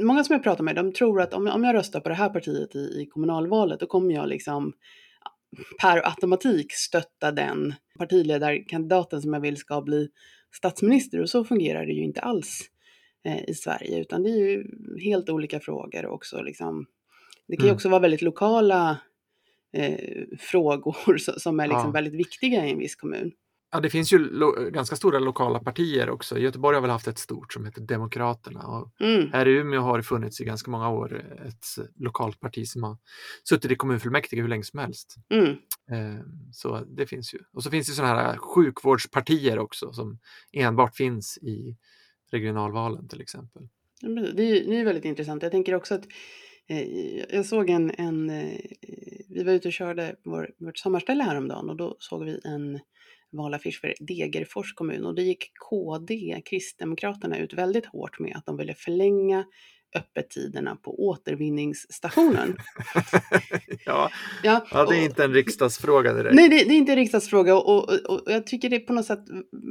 många 0.03 0.23
som 0.23 0.34
jag 0.34 0.43
pratar 0.43 0.63
med, 0.63 0.75
de 0.75 0.93
tror 0.93 1.21
att 1.21 1.34
om, 1.34 1.47
om 1.47 1.63
jag 1.63 1.75
röstar 1.75 1.99
på 1.99 2.10
det 2.10 2.15
här 2.15 2.29
partiet 2.29 2.75
i, 2.75 2.79
i 3.01 3.05
kommunalvalet, 3.13 3.79
då 3.79 3.86
kommer 3.88 4.13
jag 4.13 4.29
liksom 4.29 4.73
per 5.82 6.08
automatik 6.08 6.74
stötta 6.74 7.32
den 7.32 7.74
partiledarkandidaten 8.00 9.22
som 9.22 9.34
jag 9.34 9.41
vill 9.41 9.58
ska 9.58 9.82
bli 9.82 10.10
statsminister. 10.56 11.22
Och 11.22 11.30
så 11.30 11.44
fungerar 11.44 11.86
det 11.86 11.94
ju 11.94 12.04
inte 12.04 12.22
alls 12.22 12.62
eh, 13.24 13.50
i 13.50 13.54
Sverige, 13.54 14.00
utan 14.00 14.24
det 14.24 14.30
är 14.30 14.38
ju 14.38 14.65
helt 15.04 15.30
olika 15.30 15.60
frågor 15.60 16.06
också. 16.06 16.41
Liksom. 16.41 16.86
Det 17.48 17.56
kan 17.56 17.65
ju 17.65 17.70
Mm. 17.70 17.76
också 17.76 17.89
vara 17.89 18.02
väldigt 18.02 18.22
lokala 18.22 18.98
eh, 19.74 20.24
frågor 20.39 21.18
som 21.39 21.60
är 21.60 21.68
liksom 21.68 21.86
Ja. 21.88 21.91
väldigt 21.91 22.13
viktiga 22.13 22.65
i 22.65 22.72
en 22.72 22.78
viss 22.80 22.96
kommun. 22.96 23.32
Ja, 23.71 23.80
det 23.80 23.89
finns 23.89 24.13
ju 24.13 24.30
ganska 24.71 24.95
stora 24.95 25.19
lokala 25.19 25.60
partier 25.60 26.10
också. 26.10 26.39
Göteborg 26.39 26.75
har 26.75 26.82
väl 26.82 26.91
haft 26.91 27.08
ett 27.08 27.17
stort 27.17 27.54
som 27.54 27.65
heter 27.65 27.82
Demokraterna. 27.82 28.67
Och 28.67 29.01
Mm. 29.01 29.32
här 29.32 29.47
i 29.47 29.51
Umeå 29.51 29.82
har 29.82 29.97
det 29.97 30.04
funnits 30.04 30.41
i 30.41 30.45
ganska 30.45 30.71
många 30.71 30.89
år 30.89 31.25
ett 31.47 31.65
lokalt 31.99 32.39
parti 32.39 32.67
som 32.67 32.84
har 32.84 32.97
suttit 33.49 33.71
i 33.71 33.75
kommunfullmäktige 33.75 34.41
hur 34.41 34.47
länge 34.47 34.63
som 34.63 34.80
helst. 34.80 35.15
Mm. 35.30 35.49
Eh, 35.91 36.21
Så 36.51 36.80
det 36.80 37.06
finns 37.08 37.34
ju. 37.34 37.39
Och 37.54 37.63
så 37.63 37.69
finns 37.71 37.88
det 37.88 37.93
sådana 37.93 38.21
här 38.21 38.38
sjukvårdspartier 38.38 39.60
också 39.60 39.93
som 39.93 40.19
enbart 40.54 40.95
finns 40.95 41.38
i 41.38 41.78
regionalvalen 42.32 43.08
till 43.08 43.21
exempel. 43.21 43.67
Det 44.36 44.43
är, 44.43 44.67
det 44.69 44.80
är 44.80 44.86
väldigt 44.86 45.06
intressant. 45.06 45.43
Jag 45.43 45.51
tänker 45.51 45.75
också 45.75 45.95
att 45.95 46.06
eh, 46.67 46.88
jag 47.36 47.45
såg 47.45 47.69
en, 47.69 47.91
en 47.97 48.30
eh, 48.30 48.60
vi 49.36 49.43
var 49.43 49.54
ute 49.54 49.67
och 49.67 49.74
körde 49.74 50.15
vår, 50.24 50.52
vårt 50.58 50.78
sommarställe 50.78 51.24
häromdagen 51.24 51.69
och 51.69 51.76
då 51.76 51.95
såg 52.00 52.26
vi 52.26 52.39
en 52.43 52.80
valaffisch 53.32 53.82
för 53.82 53.93
Degerfors 54.00 54.74
kommun 54.74 55.06
och 55.06 55.15
det 55.15 55.24
gick 55.24 55.52
KD, 55.69 56.41
Kristdemokraterna, 56.45 57.38
ut 57.38 57.54
väldigt 57.54 57.86
hårt 57.86 58.19
med 58.19 58.36
att 58.36 58.45
de 58.45 58.58
ville 58.58 58.74
förlänga 58.74 59.45
öppettiderna 59.95 60.75
på 60.75 61.08
återvinningsstationen. 61.08 62.58
ja, 63.86 64.12
Ja, 64.43 64.65
ja, 64.71 64.86
det 64.86 64.95
är 64.95 64.99
och- 64.99 65.05
inte 65.05 65.23
en 65.23 65.34
riksdagsfråga 65.34 66.13
direkt. 66.13 66.36
Nej, 66.36 66.49
det, 66.49 66.55
det 66.55 66.73
är 66.73 66.77
inte 66.77 66.91
en 66.91 66.95
riksdagsfråga 66.95 67.55
och, 67.55 67.77
och, 67.77 67.93
och 68.10 68.21
jag 68.25 68.47
tycker 68.47 68.69
det 68.69 68.79
på 68.79 68.93
något 68.93 69.05
sätt 69.05 69.19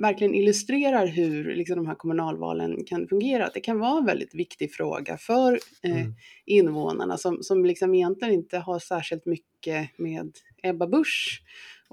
verkligen 0.02 0.34
illustrerar 0.34 1.06
hur 1.06 1.54
liksom, 1.56 1.76
de 1.76 1.86
här 1.86 1.94
kommunalvalen 1.94 2.84
kan 2.84 3.08
fungera. 3.08 3.46
Att 3.46 3.54
det 3.54 3.60
kan 3.60 3.78
vara 3.78 3.98
en 3.98 4.06
väldigt 4.06 4.34
viktig 4.34 4.72
fråga 4.74 5.16
för 5.16 5.52
eh, 5.82 5.90
Mm. 5.94 6.14
invånarna 6.46 7.18
som, 7.18 7.42
som 7.42 7.64
liksom 7.64 7.94
egentligen 7.94 8.34
inte 8.34 8.58
har 8.58 8.78
särskilt 8.78 9.26
mycket 9.26 9.98
med 9.98 10.32
Ebba 10.62 10.86
Busch 10.86 11.42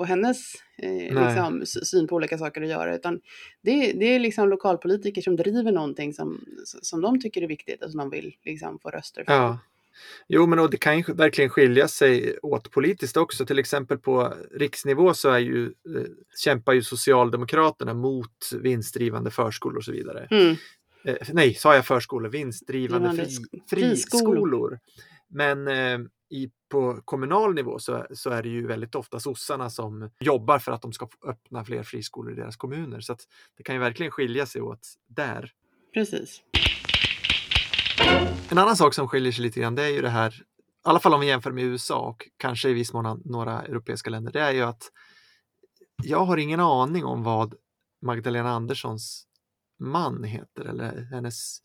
och 0.01 0.07
hennes 0.07 0.53
eh, 0.77 1.25
liksom, 1.27 1.65
sy- 1.65 1.85
syn 1.85 2.07
på 2.07 2.15
olika 2.15 2.37
saker 2.37 2.61
att 2.61 2.69
göra. 2.69 2.95
Utan 2.95 3.19
det, 3.61 3.91
det 3.93 4.05
är 4.05 4.19
liksom 4.19 4.49
lokalpolitiker 4.49 5.21
som 5.21 5.35
driver 5.35 5.71
någonting 5.71 6.13
som, 6.13 6.41
som 6.81 7.01
de 7.01 7.21
tycker 7.21 7.41
är 7.41 7.47
viktigt 7.47 7.83
och 7.83 7.91
som 7.91 7.97
de 7.97 8.09
vill 8.09 8.35
liksom, 8.45 8.79
få 8.79 8.89
röster 8.89 9.23
för. 9.23 9.33
Ja. 9.33 9.59
Jo, 10.27 10.45
men 10.47 10.59
och 10.59 10.69
det 10.69 10.77
kan 10.77 10.97
ju 10.97 11.03
verkligen 11.13 11.49
skilja 11.49 11.87
sig 11.87 12.37
åt 12.41 12.71
politiskt 12.71 13.17
också. 13.17 13.45
Till 13.45 13.59
exempel 13.59 13.97
på 13.97 14.33
riksnivå 14.51 15.13
så 15.13 15.29
är 15.29 15.39
ju, 15.39 15.65
eh, 15.65 16.03
kämpar 16.43 16.73
ju 16.73 16.83
Socialdemokraterna 16.83 17.93
mot 17.93 18.49
vinstdrivande 18.61 19.31
förskolor 19.31 19.77
och 19.77 19.83
så 19.83 19.91
vidare. 19.91 20.27
Mm. 20.31 20.55
Eh, 21.03 21.15
nej, 21.33 21.53
sa 21.53 21.75
jag 21.75 21.85
förskolor? 21.85 22.29
Vinstdrivande 22.29 23.07
Drivande 23.09 23.25
fri, 23.25 23.35
sk- 23.35 23.61
friskolor. 23.69 24.33
friskolor. 24.35 24.79
Men 25.31 25.67
eh, 25.67 25.99
i 26.29 26.51
på 26.69 27.01
kommunal 27.05 27.53
nivå 27.53 27.79
så, 27.79 28.05
så 28.13 28.29
är 28.29 28.43
det 28.43 28.49
ju 28.49 28.67
väldigt 28.67 28.95
ofta 28.95 29.19
sossarna 29.19 29.69
som 29.69 30.09
jobbar 30.19 30.59
för 30.59 30.71
att 30.71 30.81
de 30.81 30.93
ska 30.93 31.07
öppna 31.27 31.65
fler 31.65 31.83
friskolor 31.83 32.33
i 32.33 32.35
deras 32.35 32.55
kommuner. 32.55 32.99
Så 32.99 33.13
att 33.13 33.27
det 33.57 33.63
kan 33.63 33.75
ju 33.75 33.81
verkligen 33.81 34.11
skilja 34.11 34.45
sig 34.45 34.61
åt 34.61 34.87
där. 35.07 35.51
Precis. 35.93 36.41
En 38.49 38.57
annan 38.57 38.75
sak 38.75 38.93
som 38.93 39.07
skiljer 39.07 39.31
sig 39.31 39.43
lite 39.43 39.59
grann 39.59 39.75
det 39.75 39.83
är 39.83 39.89
ju 39.89 40.01
det 40.01 40.09
här, 40.09 40.33
i 40.33 40.43
alla 40.83 40.99
fall 40.99 41.13
om 41.13 41.19
vi 41.19 41.27
jämför 41.27 41.51
med 41.51 41.63
USA 41.63 41.99
och 41.99 42.27
kanske 42.37 42.69
i 42.69 42.73
viss 42.73 42.93
mån 42.93 43.21
några 43.25 43.61
europeiska 43.61 44.09
länder, 44.09 44.31
det 44.31 44.41
är 44.41 44.51
ju 44.51 44.61
att 44.61 44.91
jag 46.03 46.25
har 46.25 46.37
ingen 46.37 46.59
aning 46.59 47.05
om 47.05 47.23
vad 47.23 47.55
Magdalena 48.01 48.49
Anderssons 48.49 49.27
man 49.79 50.23
heter 50.23 50.65
eller 50.65 51.01
hennes 51.01 51.61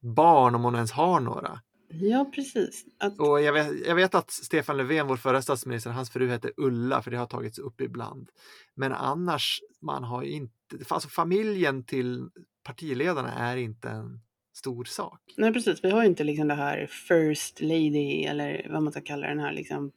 barn 0.00 0.54
om 0.54 0.64
hon 0.64 0.74
ens 0.74 0.92
har 0.92 1.20
några. 1.20 1.60
Ja, 1.88 2.30
precis. 2.34 2.84
Att, 2.98 3.18
Och 3.18 3.40
jag 3.40 3.52
vet, 3.52 3.86
jag 3.86 3.94
vet 3.94 4.14
att 4.14 4.30
Stefan 4.30 4.76
Löfven, 4.76 5.06
vår 5.06 5.16
förra 5.16 5.42
statsminister, 5.42 5.90
hans 5.90 6.10
fru 6.10 6.28
heter 6.28 6.52
Ulla, 6.56 7.02
för 7.02 7.10
det 7.10 7.16
har 7.16 7.26
tagits 7.26 7.58
upp 7.58 7.80
ibland. 7.80 8.30
Men 8.74 8.92
annars, 8.92 9.60
man 9.80 10.04
har 10.04 10.22
ju 10.22 10.30
inte, 10.30 10.76
alltså 10.88 11.08
familjen 11.08 11.84
till 11.84 12.28
partiledarna 12.62 13.32
är 13.32 13.56
inte 13.56 13.88
en 13.88 14.20
stor 14.54 14.84
sak. 14.84 15.20
nej, 15.36 15.52
precis. 15.52 15.84
Vi 15.84 15.90
har 15.90 16.02
ju 16.02 16.08
inte 16.08 16.24
liksom 16.24 16.48
det 16.48 16.54
här 16.54 16.86
first 16.86 17.60
lady 17.60 18.24
eller 18.24 18.66
vad 18.70 18.82
man 18.82 18.92
ska 18.92 19.00
kalla 19.00 19.26
den 19.26 19.40
här 19.40 19.52
liksom 19.52 19.92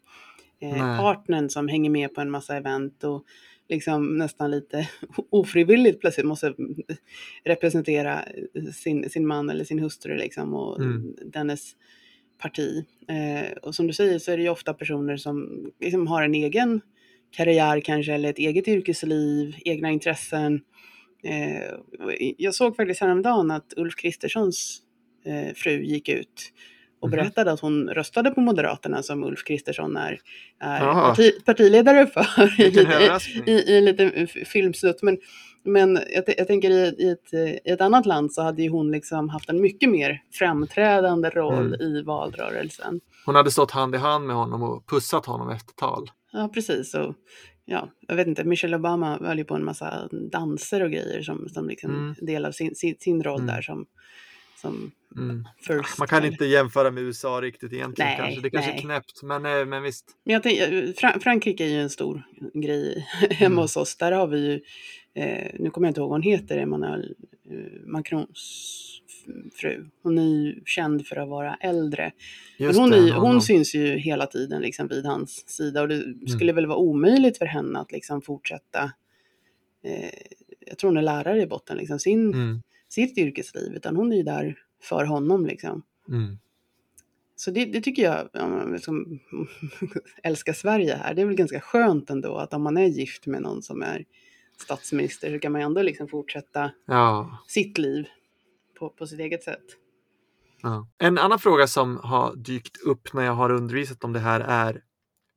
eh, 0.60 0.98
partnern 0.98 1.50
som 1.50 1.68
hänger 1.68 1.90
med 1.90 2.14
på 2.16 2.22
en 2.22 2.32
massa 2.32 2.58
event 2.58 3.04
och 3.04 3.26
liksom 3.72 4.18
nästan 4.18 4.52
lite 4.52 4.90
ofrivilligt 5.30 6.02
plötsligt 6.02 6.26
måste 6.26 6.54
representera 7.44 8.26
sin, 8.74 9.10
sin 9.10 9.28
man 9.28 9.50
eller 9.50 9.64
sin 9.64 9.80
hustru 9.80 10.18
liksom 10.18 10.54
och 10.54 10.80
Mm. 10.82 11.16
dennes 11.26 11.72
parti. 12.42 12.86
Eh, 13.08 13.52
och 13.62 13.76
som 13.76 13.88
du 13.88 13.94
säger 13.94 14.20
så 14.20 14.32
är 14.32 14.38
det 14.38 14.44
ju 14.44 14.50
ofta 14.50 14.74
personer 14.74 15.18
som 15.18 15.66
liksom 15.80 16.08
har 16.08 16.24
en 16.24 16.36
egen 16.36 16.82
karriär 17.32 17.80
kanske 17.82 18.14
eller 18.14 18.30
ett 18.30 18.40
eget 18.40 18.68
yrkesliv, 18.68 19.56
egna 19.66 19.92
intressen. 19.92 20.62
Eh, 21.24 21.74
jag 22.38 22.56
såg 22.56 22.76
faktiskt 22.76 23.02
häromdagen 23.02 23.52
att 23.52 23.74
Ulf 23.78 23.96
Kristerssons 23.96 24.82
eh, 25.26 25.54
fru 25.56 25.84
gick 25.84 26.10
ut 26.10 26.54
och 27.02 27.10
Mhm. 27.10 27.18
berättade 27.18 27.52
att 27.52 27.60
hon 27.60 27.90
röstade 27.90 28.32
på 28.32 28.42
Moderaterna 28.42 29.04
som 29.04 29.24
Ulf 29.24 29.44
Kristersson 29.44 29.98
är, 29.98 30.20
är 30.60 30.80
parti, 30.80 31.46
partiledare 31.46 32.08
för 32.08 32.62
i, 32.62 32.64
i, 32.64 32.80
överraskning. 32.80 33.44
i, 33.48 33.52
i 33.52 34.14
f- 34.36 34.48
filmsnutt. 34.48 35.02
Men, 35.04 35.18
men 35.64 36.00
jag, 36.16 36.24
jag 36.38 36.48
tänker 36.48 36.70
i, 36.70 36.96
i, 36.98 37.10
ett, 37.12 37.34
i 37.34 37.60
ett 37.72 37.82
annat 37.82 38.06
land 38.06 38.34
så 38.34 38.42
hade 38.42 38.62
ju 38.64 38.70
hon 38.70 38.92
liksom 38.92 39.30
haft 39.30 39.50
en 39.50 39.62
mycket 39.62 39.90
mer 39.90 40.22
framträdande 40.34 41.30
roll 41.30 41.68
Mm. 41.76 41.82
i 41.82 42.02
valrörelsen. 42.02 43.00
Hon 43.26 43.36
hade 43.36 43.52
stått 43.52 43.72
hand 43.72 43.96
i 43.96 43.98
hand 43.98 44.28
med 44.28 44.36
honom 44.36 44.64
och 44.64 44.88
pussat 44.90 45.26
honom 45.26 45.50
efter 45.50 45.74
tal. 45.74 46.12
Ja, 46.32 46.50
precis. 46.54 46.94
Och, 46.94 47.16
ja, 47.66 47.90
jag 48.08 48.16
vet 48.16 48.28
inte, 48.28 48.44
Michelle 48.44 48.76
Obama 48.76 49.18
höll 49.22 49.38
ju 49.38 49.44
på 49.44 49.56
en 49.56 49.66
massa 49.66 50.10
danser 50.32 50.84
och 50.84 50.92
grejer 50.92 51.22
som, 51.22 51.50
som 51.50 51.68
liksom 51.68 51.92
Mm. 51.92 52.16
del 52.22 52.46
av 52.46 52.52
sin, 52.52 52.76
sin, 52.76 52.96
sin 53.00 53.24
roll 53.24 53.42
Mm. 53.42 53.56
där 53.56 53.62
som 53.62 53.86
Mm. 54.68 55.44
Man 56.00 56.08
kan 56.08 56.26
inte 56.26 56.46
jämföra 56.46 56.92
med 56.92 57.04
USA 57.04 57.42
riktigt 57.42 57.74
egentligen 57.74 58.10
Nej, 58.10 58.18
kanske. 58.18 58.42
Det 58.42 58.50
kanske 58.50 58.72
nej. 58.72 58.78
är 58.78 58.82
knäppt, 58.82 59.24
men, 59.24 59.46
eh, 59.46 59.66
men 59.66 59.84
visst. 59.84 60.06
Men 60.24 60.34
jag 60.34 60.44
tänker, 60.44 60.94
Fran- 60.94 61.20
Frankrike 61.20 61.64
är 61.66 61.70
ju 61.70 61.82
en 61.82 61.90
stor 61.90 62.24
grej 62.54 63.08
hemma 63.30 63.46
Mm. 63.54 63.58
hos 63.58 63.78
oss. 63.78 63.98
Där 63.98 64.12
har 64.12 64.28
vi 64.28 64.40
ju, 64.46 64.62
eh, 65.24 65.52
nu 65.60 65.70
kommer 65.70 65.88
jag 65.88 65.90
inte 65.92 66.02
ihåg 66.02 66.10
vad 66.10 66.16
hon 66.24 66.32
heter, 66.32 66.58
Emmanuel 66.58 67.16
eh, 67.50 67.88
Macrons 67.88 68.88
fru. 69.56 69.86
Hon 70.04 70.18
är 70.18 70.24
ju 70.46 70.62
känd 70.66 71.08
för 71.08 71.16
att 71.16 71.30
vara 71.30 71.56
äldre. 71.62 72.12
Just 72.58 72.80
Men 72.80 72.82
hon, 72.82 72.90
det, 72.92 73.10
är, 73.10 73.14
hon 73.14 73.42
syns 73.42 73.76
ju 73.76 73.98
hela 73.98 74.26
tiden 74.28 74.62
liksom 74.62 74.88
vid 74.88 75.06
hans 75.06 75.50
sida 75.50 75.82
och 75.82 75.88
det 75.88 76.04
skulle 76.30 76.54
väl 76.54 76.66
vara 76.68 76.78
omöjligt 76.78 77.38
för 77.38 77.46
henne 77.46 77.80
att 77.80 77.92
liksom 77.92 78.22
fortsätta 78.22 78.92
eh, 79.84 80.10
jag 80.68 80.78
tror 80.78 80.90
hon 80.90 80.98
är 80.98 81.02
lärare 81.02 81.42
i 81.42 81.48
botten, 81.48 81.78
liksom, 81.78 82.00
sin, 82.00 82.34
Mm. 82.34 82.62
Sitt 82.92 83.18
yrkesliv, 83.18 83.74
utan 83.76 83.96
hon 83.96 84.12
är 84.12 84.18
ju 84.18 84.24
där 84.24 84.60
för 84.82 85.06
honom. 85.06 85.46
Liksom. 85.46 85.84
Mm. 86.10 86.38
Så 87.36 87.52
det, 87.52 87.66
det 87.66 87.82
tycker 87.82 88.04
jag, 88.04 88.30
om 88.34 88.52
man 88.52 88.72
liksom 88.72 89.20
älskar 90.24 90.54
Sverige 90.54 90.96
här, 90.96 91.14
det 91.14 91.22
är 91.22 91.26
väl 91.26 91.36
ganska 91.36 91.62
skönt 91.62 92.10
ändå 92.10 92.38
att 92.38 92.54
om 92.54 92.64
man 92.64 92.78
är 92.78 92.88
gift 92.88 93.26
med 93.26 93.42
någon 93.42 93.62
som 93.62 93.82
är 93.82 94.06
statsminister 94.62 95.34
så 95.34 95.40
kan 95.40 95.52
man 95.52 95.62
ändå 95.62 95.82
liksom 95.82 96.08
fortsätta 96.08 96.72
Ja. 96.86 97.38
sitt 97.48 97.78
liv 97.78 98.08
på, 98.80 98.90
på 98.90 99.08
sitt 99.08 99.20
eget 99.20 99.44
sätt. 99.44 99.64
Ja. 100.62 100.88
En 100.98 101.18
annan 101.18 101.40
fråga 101.40 101.68
som 101.68 101.98
har 101.98 102.36
dykt 102.36 102.82
upp 102.82 103.14
när 103.14 103.24
jag 103.24 103.34
har 103.34 103.52
undervisat 103.52 104.04
om 104.04 104.14
det 104.14 104.20
här 104.20 104.40
är 104.40 104.84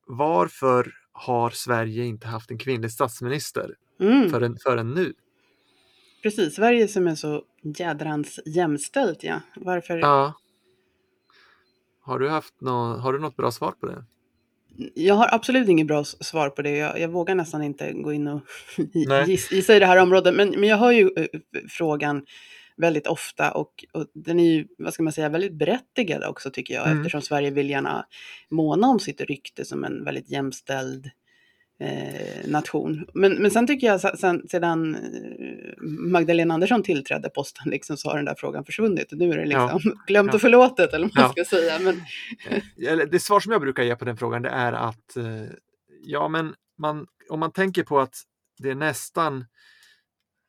varför 0.06 0.92
har 1.12 1.50
Sverige 1.50 2.04
inte 2.04 2.26
haft 2.26 2.50
en 2.50 2.58
kvinnlig 2.58 2.90
statsminister 2.90 3.74
Mm, 4.00 4.30
förrän, 4.30 4.56
förrän 4.62 4.90
nu? 4.90 5.12
Precis, 6.24 6.54
Sverige 6.54 6.88
som 6.88 7.06
är 7.06 7.14
så 7.14 7.42
jädrans 7.78 8.40
jämställt, 8.46 9.24
ja. 9.24 9.40
Varför? 9.56 9.98
Ja. 9.98 10.34
Har 12.00 12.18
du, 12.18 12.28
haft 12.28 12.54
nå, 12.60 12.96
har 12.96 13.12
du 13.12 13.18
något 13.18 13.37
bra 13.37 13.50
svar 13.50 13.72
på 13.72 13.87
det? 13.87 14.04
Jag 14.94 15.14
har 15.14 15.28
absolut 15.34 15.68
inget 15.68 15.87
bra 15.87 16.04
svar 16.04 16.50
på 16.50 16.62
det. 16.62 16.70
Jag, 16.70 17.00
jag 17.00 17.08
vågar 17.08 17.34
nästan 17.34 17.62
inte 17.62 17.92
gå 17.92 18.12
in 18.12 18.28
och 18.28 18.40
gissa 19.50 19.76
i 19.76 19.78
det 19.78 19.87
här 19.87 19.96
området. 19.96 20.34
Men, 20.34 20.50
men 20.50 20.68
jag 20.68 20.76
hör 20.76 20.90
ju 20.90 21.10
eh, 21.16 21.26
frågan 21.68 22.26
väldigt 22.76 23.06
ofta 23.06 23.50
och, 23.50 23.84
och 23.92 24.06
den 24.14 24.40
är 24.40 24.54
ju, 24.54 24.66
vad 24.78 24.94
ska 24.94 25.02
man 25.02 25.12
säga, 25.12 25.28
väldigt 25.28 25.54
berättigad 25.54 26.24
också 26.24 26.50
tycker 26.50 26.74
jag. 26.74 26.87
Mm. 26.87 26.98
Eftersom 26.98 27.22
Sverige 27.22 27.50
vill 27.50 27.70
gärna 27.70 28.06
måna 28.50 28.87
om 28.87 29.00
sitt 29.00 29.20
rykte 29.20 29.64
som 29.64 29.84
en 29.84 30.04
väldigt 30.04 30.30
jämställd 30.30 31.10
eh, 31.80 32.48
nation. 32.50 33.06
Men, 33.14 33.34
men 33.42 33.50
sen 33.50 33.66
tycker 33.66 33.87
jag 33.87 34.00
se- 34.00 34.16
sen, 34.16 34.48
sedan 34.48 34.94
eh, 34.94 35.00
Magdalena 35.88 36.54
Andersson 36.54 36.82
tillträdde 36.82 37.28
posten 37.30 37.70
liksom, 37.70 37.96
så 37.96 38.08
har 38.08 38.16
den 38.16 38.24
där 38.24 38.34
frågan 38.38 38.64
försvunnit. 38.64 39.06
Nu 39.10 39.32
är 39.32 39.37
det 39.38 39.44
liksom 39.46 39.80
glömt 40.06 40.28
Ja. 40.28 40.34
och 40.34 40.40
förlåtet 40.40 40.92
eller 40.94 41.06
vad 41.06 41.16
man 41.16 41.24
Ja. 41.37 41.44
ska 41.44 41.56
säga. 41.56 41.78
Men, 41.78 42.02
Eller 42.88 43.06
det 43.06 43.20
svar 43.20 43.40
som 43.40 43.52
jag 43.52 43.60
brukar 43.60 43.82
ge 43.82 43.96
på 43.96 44.04
den 44.04 44.16
frågan 44.16 44.42
det 44.42 44.48
är 44.50 44.72
att 44.72 45.16
eh, 45.16 45.24
ja, 46.02 46.28
men 46.28 46.54
man, 46.78 47.06
om 47.30 47.40
man 47.40 47.52
tänker 47.52 47.82
på 47.82 48.00
att 48.00 48.14
det 48.58 48.74
nästan 48.74 49.44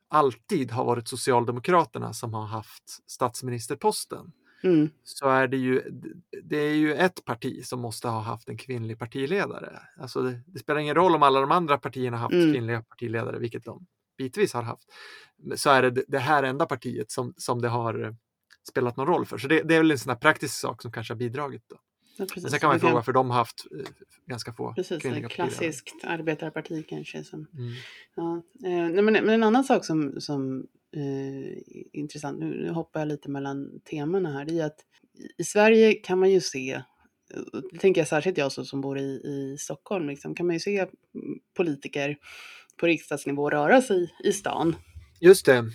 alltid 0.08 0.70
har 0.70 0.84
varit 0.84 1.08
Socialdemokraterna 1.08 2.12
som 2.12 2.34
har 2.34 2.46
haft 2.46 2.82
statsministerposten 3.10 4.32
mm, 4.62 4.90
så 5.04 5.28
är 5.28 5.48
det 5.48 5.56
ju, 5.56 5.82
det 6.42 6.56
är 6.56 6.74
ju 6.74 6.94
ett 6.94 7.24
parti 7.24 7.64
som 7.64 7.80
måste 7.80 8.08
ha 8.08 8.20
haft 8.20 8.48
en 8.48 8.56
kvinnlig 8.56 8.98
partiledare. 8.98 9.80
Alltså 10.00 10.22
det, 10.22 10.40
det 10.46 10.58
spelar 10.58 10.80
ingen 10.80 10.94
roll 10.94 11.14
om 11.14 11.22
alla 11.22 11.40
de 11.40 11.50
andra 11.52 11.78
partierna 11.78 12.16
har 12.16 12.22
haft 12.22 12.34
Mm. 12.34 12.52
kvinnliga 12.52 12.82
partiledare, 12.82 13.38
vilket 13.38 13.64
de 13.64 13.86
bitvis 14.18 14.52
har 14.54 14.62
haft. 14.62 14.88
Så 15.56 15.70
är 15.70 15.82
det 15.82 16.04
det- 16.08 16.18
här 16.18 16.42
enda 16.42 16.66
partiet 16.66 17.10
som, 17.10 17.34
som 17.36 17.60
det 17.60 17.68
har 17.68 18.16
spelat 18.68 18.96
någon 18.96 19.06
roll 19.06 19.26
för. 19.26 19.38
Så 19.38 19.48
det, 19.48 19.62
det 19.62 19.74
är 19.74 19.78
väl 19.78 19.90
en 19.90 19.98
sån 19.98 20.10
här 20.10 20.16
praktisk 20.16 20.54
sak 20.54 20.82
som 20.82 20.92
kanske 20.92 21.14
har 21.14 21.18
bidragit. 21.18 21.62
Då. 21.68 21.76
ja, 22.18 22.24
precis. 22.24 22.42
Men 22.42 22.50
sen 22.50 22.60
kan 22.60 22.68
man 22.68 22.76
ju 22.76 22.80
fråga 22.80 22.94
varför 22.94 23.12
de 23.12 23.30
har 23.30 23.36
haft 23.36 23.66
eh, 23.72 23.86
ganska 24.26 24.52
få 24.52 24.74
Precis, 24.74 25.02
kvinnliga 25.02 25.28
partiledare. 25.28 25.50
klassiskt 25.52 26.04
arbetarparti 26.04 26.84
kanske. 26.88 27.24
Som, 27.24 27.46
Mm. 27.54 27.72
ja. 28.14 28.42
eh, 28.68 28.90
nej, 28.94 29.02
men, 29.02 29.04
men 29.12 29.28
en 29.30 29.42
annan 29.42 29.64
sak 29.64 29.84
som, 29.84 30.20
som 30.20 30.66
eh, 30.96 31.58
intressant, 31.92 32.38
nu, 32.40 32.46
nu 32.62 32.70
hoppar 32.70 33.00
jag 33.00 33.08
lite 33.08 33.30
mellan 33.30 33.80
temana 33.90 34.32
här, 34.32 34.44
det 34.44 34.58
är 34.60 34.64
att 34.66 34.80
i- 35.18 35.42
i 35.42 35.44
Sverige 35.44 35.92
kan 35.92 36.18
man 36.18 36.30
ju 36.30 36.40
se, 36.40 36.72
eh, 37.34 37.60
det 37.72 37.78
tänker 37.78 38.00
jag 38.00 38.08
särskilt 38.08 38.38
jag 38.38 38.52
som 38.52 38.80
bor 38.80 38.98
i, 38.98 39.02
i 39.02 39.56
Stockholm, 39.58 40.08
liksom, 40.08 40.34
kan 40.34 40.46
man 40.46 40.54
ju 40.56 40.60
se 40.60 40.78
mm, 40.78 40.88
politiker 41.56 42.16
på 42.80 42.86
riksdagsnivå 42.86 43.50
röra 43.50 43.82
sig 43.82 44.12
i 44.24 44.32
stan. 44.32 44.76
Just 45.20 45.46
det. 45.46 45.70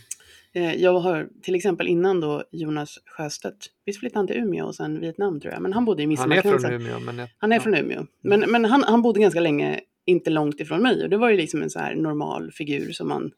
Eh, 0.54 0.76
Jag 0.76 1.00
har 1.00 1.30
till 1.41 1.56
exempel 1.56 1.88
innan 1.88 2.19
då 2.21 2.43
Jonas 2.52 3.00
Sjöstedt, 3.06 3.65
visst 3.86 4.00
flyttade 4.00 4.19
han 4.19 4.28
till 4.28 4.36
Umeå 4.38 4.65
och 4.65 4.76
sen 4.76 5.00
Vietnam 5.00 5.39
tror 5.39 5.54
jag, 5.54 5.62
men 5.62 5.74
han 5.74 5.86
bodde 5.86 6.04
i 6.04 6.06
Han 6.06 6.12
är 6.12 6.17
från 6.17 6.30
Midsommarkransen. 6.30 6.74
Umeå. 6.74 7.00
Men 7.00 7.17
jag, 7.17 7.28
Han 7.38 7.52
är 7.52 7.56
ja. 7.56 7.62
från 7.62 7.76
Umeå. 7.76 8.06
Men, 8.21 8.39
men 8.39 8.65
han, 8.65 8.84
han 8.84 9.02
bodde 9.02 9.19
ganska 9.19 9.39
länge 9.39 9.82
inte 10.06 10.30
långt 10.30 10.60
ifrån 10.60 10.82
mig 10.82 11.04
och 11.04 11.10
det 11.10 11.17
var 11.17 11.30
ju 11.30 11.38
liksom 11.38 11.62
en 11.62 11.69
så 11.69 11.80
här 11.80 11.95
normal 11.95 12.52
figur 12.52 12.91
som 12.91 13.08
man 13.08 13.32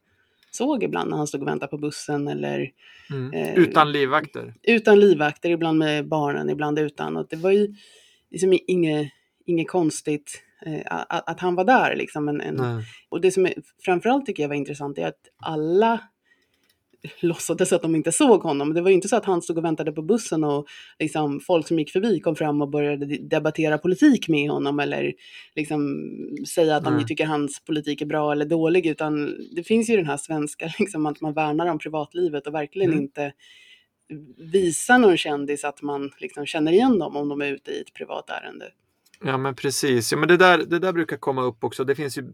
såg 0.55 0.83
ibland 0.83 1.09
när 1.09 1.17
han 1.17 1.27
stod 1.27 1.41
och 1.41 1.47
väntade 1.47 1.69
på 1.69 1.77
bussen 1.77 2.27
eller 2.27 2.71
Mm. 3.11 3.33
eh, 3.33 3.55
Utan 3.59 3.91
livvakter. 3.91 4.53
utan 4.63 4.99
livvakter, 4.99 5.49
ibland 5.49 5.77
med 5.77 6.07
barnen, 6.07 6.49
ibland 6.49 6.79
utan. 6.79 7.17
Och 7.17 7.27
det 7.29 7.35
var 7.35 7.51
ju 7.51 7.75
liksom 8.31 8.59
inget, 8.67 9.11
inget 9.45 9.67
konstigt 9.69 10.43
eh, 10.65 10.81
att, 10.85 11.29
att 11.29 11.39
han 11.39 11.55
var 11.55 11.63
där. 11.63 11.95
Liksom. 11.95 12.27
En, 12.29 12.41
en, 12.41 12.59
och 13.09 13.21
det 13.21 13.31
som 13.31 13.45
är, 13.45 13.53
framförallt 13.85 14.25
tycker 14.25 14.43
jag 14.43 14.47
var 14.47 14.55
intressant 14.55 14.97
är 14.97 15.07
att 15.07 15.19
alla 15.43 15.99
låtsades 17.19 17.73
att 17.73 17.81
de 17.81 17.95
inte 17.95 18.11
såg 18.11 18.41
honom. 18.43 18.73
Det 18.73 18.81
var 18.81 18.89
ju 18.89 18.95
inte 18.95 19.07
så 19.07 19.15
att 19.15 19.25
han 19.25 19.41
stod 19.41 19.57
och 19.57 19.65
väntade 19.65 19.91
på 19.91 20.01
bussen 20.01 20.43
och 20.43 20.67
liksom, 20.99 21.39
folk 21.39 21.67
som 21.67 21.79
gick 21.79 21.91
förbi 21.91 22.19
kom 22.19 22.35
fram 22.35 22.61
och 22.61 22.69
började 22.69 23.05
de- 23.05 23.17
debattera 23.17 23.77
politik 23.77 24.27
med 24.27 24.49
honom 24.51 24.79
eller 24.79 25.13
liksom, 25.55 26.09
säga 26.55 26.75
att 26.75 26.83
de 26.83 26.95
Nej. 26.95 27.05
tycker 27.05 27.25
hans 27.25 27.63
politik 27.65 28.01
är 28.01 28.05
bra 28.05 28.31
eller 28.31 28.45
dålig. 28.45 28.85
Utan 28.85 29.37
det 29.55 29.63
finns 29.63 29.89
ju 29.89 29.95
den 29.97 30.05
här 30.05 30.17
svenska, 30.17 30.71
liksom, 30.79 31.05
att 31.05 31.21
man 31.21 31.33
värnar 31.33 31.67
om 31.67 31.79
privatlivet 31.79 32.47
och 32.47 32.53
verkligen 32.53 32.91
Mm. 32.91 33.03
inte 33.03 33.33
visar 34.37 34.97
någon 34.97 35.17
kändis 35.17 35.63
att 35.63 35.81
man 35.81 36.11
liksom 36.17 36.45
känner 36.45 36.71
igen 36.71 36.99
dem 36.99 37.15
om 37.15 37.29
de 37.29 37.41
är 37.41 37.51
ute 37.53 37.71
i 37.71 37.81
ett 37.81 37.93
privat 37.93 38.29
ärende. 38.29 38.65
Ja 39.25 39.37
men 39.37 39.55
precis, 39.55 40.11
ja, 40.11 40.17
men 40.17 40.27
det, 40.27 40.37
där, 40.37 40.57
det 40.57 40.79
där 40.79 40.93
brukar 40.93 41.17
komma 41.17 41.43
upp 41.43 41.63
också. 41.63 41.83
Det 41.83 41.95
finns 41.95 42.17
ju 42.17 42.33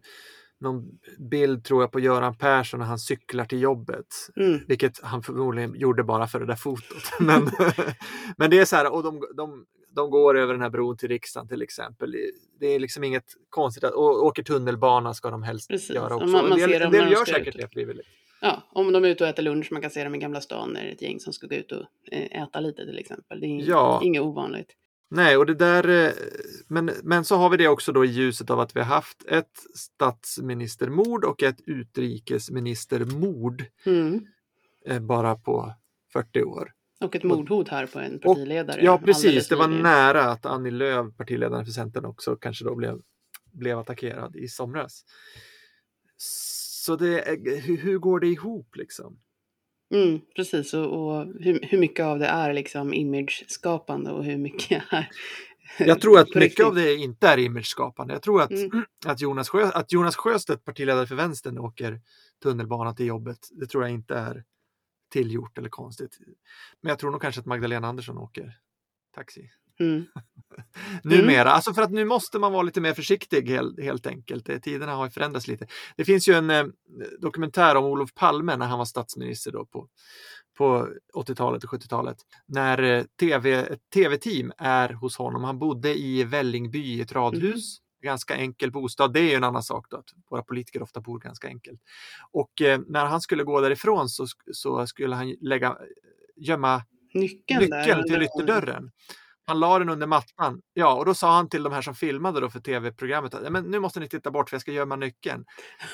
någon 0.60 0.84
bild 1.32 1.64
tror 1.64 1.82
jag 1.84 1.92
på 1.92 2.00
Göran 2.00 2.36
Persson 2.38 2.80
när 2.80 2.88
han 2.88 3.00
cyklar 3.00 3.46
till 3.46 3.62
jobbet. 3.62 4.06
Mm. 4.36 4.60
Vilket 4.68 5.04
han 5.04 5.24
förmodligen 5.24 5.76
gjorde 5.76 6.04
bara 6.04 6.28
för 6.28 6.40
det 6.40 6.46
där 6.46 6.56
fotot. 6.56 7.04
Men, 7.20 7.50
men 8.38 8.50
det 8.50 8.60
är 8.60 8.66
så 8.66 8.76
här, 8.76 8.94
och 8.94 9.04
de, 9.04 9.22
de, 9.38 9.66
de 9.96 10.10
går 10.10 10.38
över 10.38 10.54
den 10.54 10.62
här 10.62 10.70
bron 10.70 10.98
till 10.98 11.10
riksdagen 11.10 11.48
till 11.48 11.62
exempel. 11.62 12.16
Det 12.60 12.66
är 12.68 12.80
liksom 12.80 13.04
inget 13.04 13.26
konstigt. 13.50 13.84
Att, 13.84 13.92
och 13.94 14.26
åker 14.26 14.44
tunnelbana 14.44 15.14
ska 15.14 15.30
de 15.30 15.44
helst 15.44 15.70
Precis. 15.70 15.96
göra 15.96 16.16
också. 16.16 16.28
man- 16.28 16.50
man 16.50 16.62
en 16.62 16.70
del, 16.70 16.82
en 16.82 16.92
del 16.92 17.12
gör 17.12 17.26
säkert 17.26 17.56
ut. 17.56 17.62
det 17.62 17.68
frivilligt. 17.74 18.08
Ja, 18.42 18.64
om 18.72 18.92
de 18.94 19.06
är 19.06 19.10
ute 19.10 19.24
och 19.24 19.30
äter 19.30 19.44
lunch, 19.44 19.72
man 19.72 19.82
kan 19.82 19.92
se 19.92 20.04
dem 20.04 20.16
i 20.16 20.18
Gamla 20.18 20.42
stan 20.42 20.70
när 20.74 20.82
det 20.84 20.88
är 20.90 20.92
ett 20.94 21.02
gäng 21.02 21.20
som 21.20 21.34
ska 21.34 21.48
gå 21.48 21.56
ut 21.56 21.72
och 21.72 21.86
eh, 22.12 22.44
äta 22.44 22.60
lite 22.60 22.86
till 22.86 22.98
exempel. 23.00 23.40
Det 23.40 23.46
är 23.48 23.70
Ja. 23.70 24.02
inget 24.04 24.22
ovanligt. 24.22 24.74
Nej, 25.12 25.38
och 25.38 25.46
det 25.46 25.54
där, 25.56 25.88
eh, 26.08 26.12
men, 26.68 26.92
men 27.04 27.26
så 27.26 27.36
har 27.36 27.50
vi 27.50 27.58
det 27.58 27.68
också 27.68 27.92
då 27.92 28.06
i 28.06 28.08
ljuset 28.08 28.50
av 28.50 28.60
att 28.60 28.76
vi 28.76 28.80
har 28.80 28.88
haft 28.88 29.26
ett 29.28 29.60
statsministermord 29.76 31.26
och 31.26 31.44
ett 31.44 31.58
utrikesministermord 31.66 33.64
Mm. 33.86 34.26
eh, 34.86 35.00
bara 35.00 35.36
på 35.36 35.74
40 36.14 36.44
år. 36.44 36.72
Och 37.02 37.16
ett 37.16 37.24
mordhot 37.24 37.68
här 37.70 37.86
på 37.88 38.00
en 38.00 38.20
partiledare. 38.20 38.82
Ja, 38.84 38.98
precis. 39.06 39.48
Det 39.48 39.56
var 39.56 39.68
nära 39.68 40.24
att 40.24 40.46
Annie 40.46 40.72
Lööf, 40.72 41.18
partiledaren 41.18 41.66
för 41.66 41.72
Centern, 41.72 42.06
också 42.06 42.36
kanske 42.36 42.66
då 42.66 42.76
blev, 42.76 43.00
blev 43.52 43.80
attackerad 43.80 44.36
i 44.36 44.48
somras. 44.48 45.04
Så 46.18 46.96
det, 46.96 47.22
är- 47.30 47.62
hur, 47.62 47.78
hur 47.78 47.98
går 47.98 48.20
det 48.20 48.28
ihop 48.28 48.76
liksom? 48.76 49.20
Mm, 49.92 50.22
precis, 50.36 50.74
och, 50.74 50.86
och 50.86 51.26
hur, 51.40 51.60
hur 51.62 51.78
mycket 51.78 52.06
av 52.06 52.20
det 52.20 52.28
är 52.28 52.54
liksom 52.54 52.94
image-skapande 52.94 54.12
och 54.12 54.24
hur 54.24 54.38
mycket 54.38 54.84
är 54.92 55.10
Jag 55.78 56.02
tror 56.02 56.20
att 56.20 56.36
mycket 56.36 56.66
av 56.66 56.76
det 56.76 56.96
inte 56.96 57.28
är 57.28 57.38
imageskapande. 57.38 58.14
Jag 58.14 58.22
tror 58.22 58.42
att, 58.42 58.52
Mm. 58.52 58.86
att, 59.06 59.22
Jonas 59.22 59.50
Sjö, 59.50 59.72
att 59.74 59.92
Jonas 59.92 60.16
Sjöstedt, 60.16 60.66
partiledare 60.66 61.08
för 61.08 61.16
vänstern, 61.16 61.58
åker 61.58 62.02
tunnelbana 62.44 62.94
till 62.94 63.06
jobbet. 63.06 63.48
Det 63.52 63.68
tror 63.68 63.84
jag 63.84 63.92
inte 63.92 64.16
är 64.16 64.44
tillgjort 65.12 65.58
eller 65.58 65.70
konstigt. 65.70 66.18
Men 66.82 66.90
jag 66.90 67.00
tror 67.00 67.12
nog 67.12 67.22
kanske 67.22 67.40
att 67.42 67.46
Magdalena 67.46 67.88
Andersson 67.88 68.18
åker 68.18 68.58
taxi. 69.16 69.52
Mm. 69.80 70.06
Numera, 71.04 71.52
alltså 71.52 71.74
för 71.74 71.82
att 71.82 71.92
nu 71.92 72.06
måste 72.06 72.40
man 72.40 72.52
vara 72.54 72.64
lite 72.64 72.82
mer 72.82 72.94
försiktig 72.94 73.50
helt, 73.50 73.80
helt 73.84 74.08
enkelt. 74.08 74.46
Det- 74.46 74.60
Tiderna 74.60 74.96
har 74.96 75.06
ju 75.06 75.12
förändrats 75.12 75.48
lite. 75.48 75.68
Det 75.96 76.06
finns 76.06 76.30
ju 76.30 76.34
en 76.34 76.50
eh, 76.50 76.66
dokumentär 77.20 77.76
om 77.76 77.86
Olof 77.86 78.14
Palme 78.14 78.56
när 78.56 78.66
han 78.66 78.78
var 78.78 78.86
statsminister 78.86 79.52
då 79.52 79.66
på, 79.66 79.88
på 80.58 80.88
80-talet 81.16 81.64
och 81.64 81.70
70-talet. 81.70 82.18
När 82.48 82.84
eh, 82.84 83.04
TV, 83.20 83.54
ett 83.56 83.90
tv-team 83.94 84.52
är 84.58 84.90
hos 84.90 85.18
honom. 85.18 85.44
Han 85.44 85.60
bodde 85.60 86.00
i 86.00 86.24
Vällingby 86.24 86.80
i 86.84 87.02
ett 87.02 87.12
radhus. 87.12 87.78
Ganska 88.04 88.36
enkel 88.36 88.72
bostad. 88.72 89.14
Det 89.14 89.20
är 89.20 89.30
ju 89.30 89.34
en 89.34 89.44
annan 89.44 89.64
sak 89.64 89.86
då, 89.90 89.98
att 89.98 90.10
våra 90.30 90.44
politiker 90.44 90.82
ofta 90.82 91.02
bor 91.02 91.20
ganska 91.20 91.48
enkelt. 91.48 91.82
Och 92.32 92.62
eh, 92.62 92.80
när 92.88 93.06
han 93.06 93.22
skulle 93.22 93.44
gå 93.44 93.62
därifrån 93.62 94.10
så, 94.10 94.26
så 94.52 94.88
skulle 94.88 95.16
han 95.16 95.36
lägga, 95.42 95.78
gömma 96.36 96.84
Nyckeln, 97.14 97.60
nyckeln 97.62 98.04
till 98.04 98.22
ytterdörren. 98.22 98.92
Han 99.50 99.60
la 99.60 99.80
den 99.80 99.90
under 99.90 100.08
mattan. 100.08 100.62
Ja, 100.74 100.96
och 100.96 101.06
då 101.06 101.14
sa 101.14 101.36
han 101.36 101.50
till 101.50 101.64
de 101.64 101.74
här 101.74 101.82
som 101.82 101.96
filmade 101.96 102.40
då 102.40 102.50
för 102.50 102.60
tv-programmet 102.60 103.34
att 103.34 103.44
"Ja, 103.44 103.50
men 103.50 103.64
nu 103.64 103.80
måste 103.80 104.00
ni 104.00 104.08
titta 104.08 104.32
bort 104.32 104.50
för 104.50 104.56
jag 104.56 104.62
ska 104.62 104.72
gömma 104.72 104.96
nyckeln. 104.96 105.46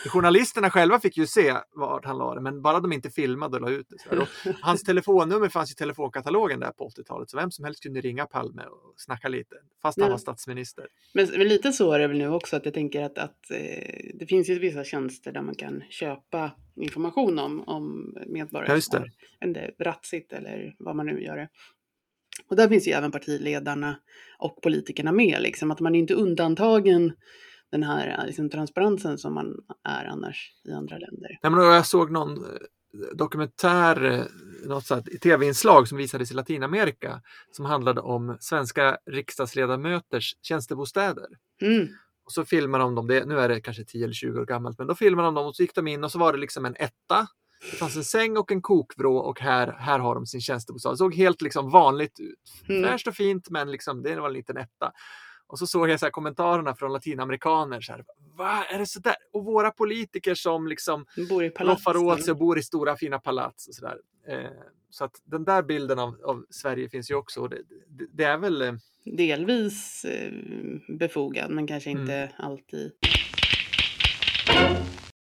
Journalisterna 0.08 0.70
själva 0.70 1.00
fick 1.00 1.18
ju 1.18 1.28
se 1.28 1.54
vart 1.76 2.06
han 2.06 2.18
la 2.18 2.34
den, 2.34 2.44
men 2.44 2.62
bara 2.62 2.80
de 2.80 2.94
inte 2.94 3.10
filmade 3.10 3.56
och 3.56 3.62
la 3.62 3.70
ut 3.70 3.88
det. 4.10 4.18
Och 4.18 4.28
hans 4.62 4.84
telefonnummer 4.84 5.50
fanns 5.50 5.72
i 5.72 5.76
telefonkatalogen 5.76 6.60
där 6.60 6.72
på 6.72 6.89
80-talet, 6.89 7.30
så 7.30 7.38
vem 7.38 7.52
som 7.52 7.65
helst 7.65 7.84
kunde 7.84 8.02
ringa 8.02 8.26
Palme 8.26 8.63
och 8.63 8.94
snacka 8.98 9.28
lite, 9.28 9.56
fast 9.82 10.00
han 10.00 10.08
Ja. 10.08 10.12
var 10.13 10.18
statsminister. 10.18 10.88
Men 11.13 11.28
men 11.38 11.48
lite 11.48 11.72
så 11.72 11.91
är 11.91 12.00
det 12.00 12.08
väl 12.08 12.18
nu 12.18 12.30
också 12.30 12.56
att 12.56 12.65
jag 12.65 12.74
tänker 12.74 13.02
att, 13.04 13.18
att 13.18 13.52
eh, 13.52 14.12
det 14.20 14.26
finns 14.30 14.50
ju 14.50 14.60
vissa 14.60 14.84
tjänster 14.84 15.32
där 15.32 15.41
man 15.41 15.56
kan 15.56 15.84
köpa 15.89 16.52
information 16.76 17.39
om, 17.39 17.63
om 17.68 18.13
medborgare 18.28 18.72
Ja, 18.72 18.76
just 18.76 18.91
det. 18.91 19.54
del 19.54 19.72
ratsigt 19.80 20.34
eller 20.34 20.76
vad 20.80 20.96
man 20.96 21.06
nu 21.06 21.22
gör 21.24 21.38
det. 21.38 21.50
Och 22.48 22.56
där 22.56 22.67
finns 22.67 22.88
ju 22.88 22.91
även 22.91 23.12
partiledarna 23.12 23.95
och 24.38 24.62
politikerna 24.62 25.12
med, 25.12 25.41
liksom 25.41 25.71
att 25.71 25.80
man 25.80 25.95
är 25.95 26.00
inte 26.00 26.13
undantagen 26.13 27.13
den 27.71 27.84
här 27.84 28.19
eh, 28.19 28.26
liksom, 28.26 28.50
transparensen 28.50 29.17
som 29.17 29.34
man 29.34 29.56
är 29.84 30.06
annars 30.06 30.54
i 30.63 30.71
andra 30.71 30.98
länder. 30.98 31.39
Nej, 31.43 31.52
men 31.52 31.63
jag 31.63 31.86
såg 31.86 32.12
någon 32.12 32.38
eh, 32.38 32.60
dokumentär, 33.13 34.04
eh, 34.06 34.24
något 34.67 34.86
sånt 34.86 35.21
tv-inslag 35.21 35.88
som 35.88 35.98
visades 35.98 36.32
i 36.32 36.34
Latinamerika 36.34 37.21
som 37.52 37.65
handlade 37.65 38.02
om 38.02 38.38
svenska 38.39 38.98
riksdagsledamöters 39.06 40.36
tjänstebostäder. 40.41 41.28
Mm. 41.62 41.88
Och 42.26 42.32
så 42.32 42.45
filmade 42.45 42.84
de 42.84 42.95
dem, 42.95 43.08
det, 43.08 43.26
nu 43.26 43.39
är 43.39 43.50
det 43.50 43.62
kanske 43.62 43.84
10 43.84 44.04
eller 44.04 44.13
20 44.13 44.39
år 44.39 44.45
gammalt, 44.45 44.78
men 44.78 44.88
då 44.88 44.95
filmade 44.95 45.28
de 45.28 45.36
dem 45.36 45.48
och 45.48 45.56
så 45.56 45.62
gick 45.62 45.76
de 45.76 45.88
in 45.88 46.04
och 46.04 46.12
så 46.12 46.19
var 46.19 46.34
det 46.34 46.39
liksom 46.39 46.65
en 46.65 46.76
etta. 46.76 47.28
Det 47.72 47.78
fanns 47.78 47.96
en 47.96 48.04
säng 48.04 48.38
och 48.38 48.52
en 48.52 48.62
kokvrå 48.62 49.18
och 49.18 49.39
här, 49.39 49.76
här 49.80 50.00
har 50.00 50.15
de 50.15 50.26
sin 50.26 50.41
tjänstebostad. 50.41 50.91
Det 50.91 50.98
såg 50.98 51.15
helt 51.15 51.41
liksom 51.41 51.70
vanligt 51.70 52.20
ut. 52.20 52.70
Mm. 52.70 52.84
Fräscht 52.84 53.08
och 53.08 53.15
fint 53.15 53.50
men 53.50 53.72
liksom, 53.72 54.04
det 54.04 54.15
var 54.15 54.28
en 54.28 54.34
liten 54.34 54.58
etta. 54.58 54.91
Och 55.48 55.60
så 55.60 55.68
såg 55.68 55.89
jag 55.89 56.00
så 56.00 56.10
kommentarerna 56.10 56.76
från 56.76 56.94
latinamerikaner. 56.94 57.82
Så 57.82 57.91
här, 57.91 58.06
Va, 58.38 58.63
är 58.70 58.80
det 58.80 58.86
så 58.86 59.00
där? 59.00 59.15
Och 59.34 59.46
våra 59.46 59.72
politiker 59.72 60.36
som 60.36 60.68
liksom 60.68 61.06
roffar 61.60 61.98
åt 61.98 62.24
sig 62.24 62.32
och 62.32 62.38
bor 62.38 62.58
i 62.60 62.63
stora 62.63 62.96
fina 62.96 63.20
palats. 63.20 63.68
Och 63.68 63.76
så 63.76 63.86
där. 63.86 63.98
Eh, 64.28 64.50
så 64.89 65.06
att 65.06 65.22
den 65.24 65.44
där 65.46 65.63
bilden 65.63 66.00
av, 66.00 66.18
av 66.24 66.46
Sverige 66.50 66.89
finns 66.89 67.12
ju 67.12 67.15
också. 67.15 67.48
Det, 67.48 67.62
det, 67.89 68.06
det 68.13 68.24
är 68.24 68.38
väl... 68.38 68.62
Eh, 68.62 68.74
Delvis 69.18 70.06
eh, 70.06 70.32
befogad, 70.98 71.52
men 71.52 71.68
kanske 71.68 71.89
inte 71.89 72.13
Mm. 72.13 72.30
alltid. 72.38 72.91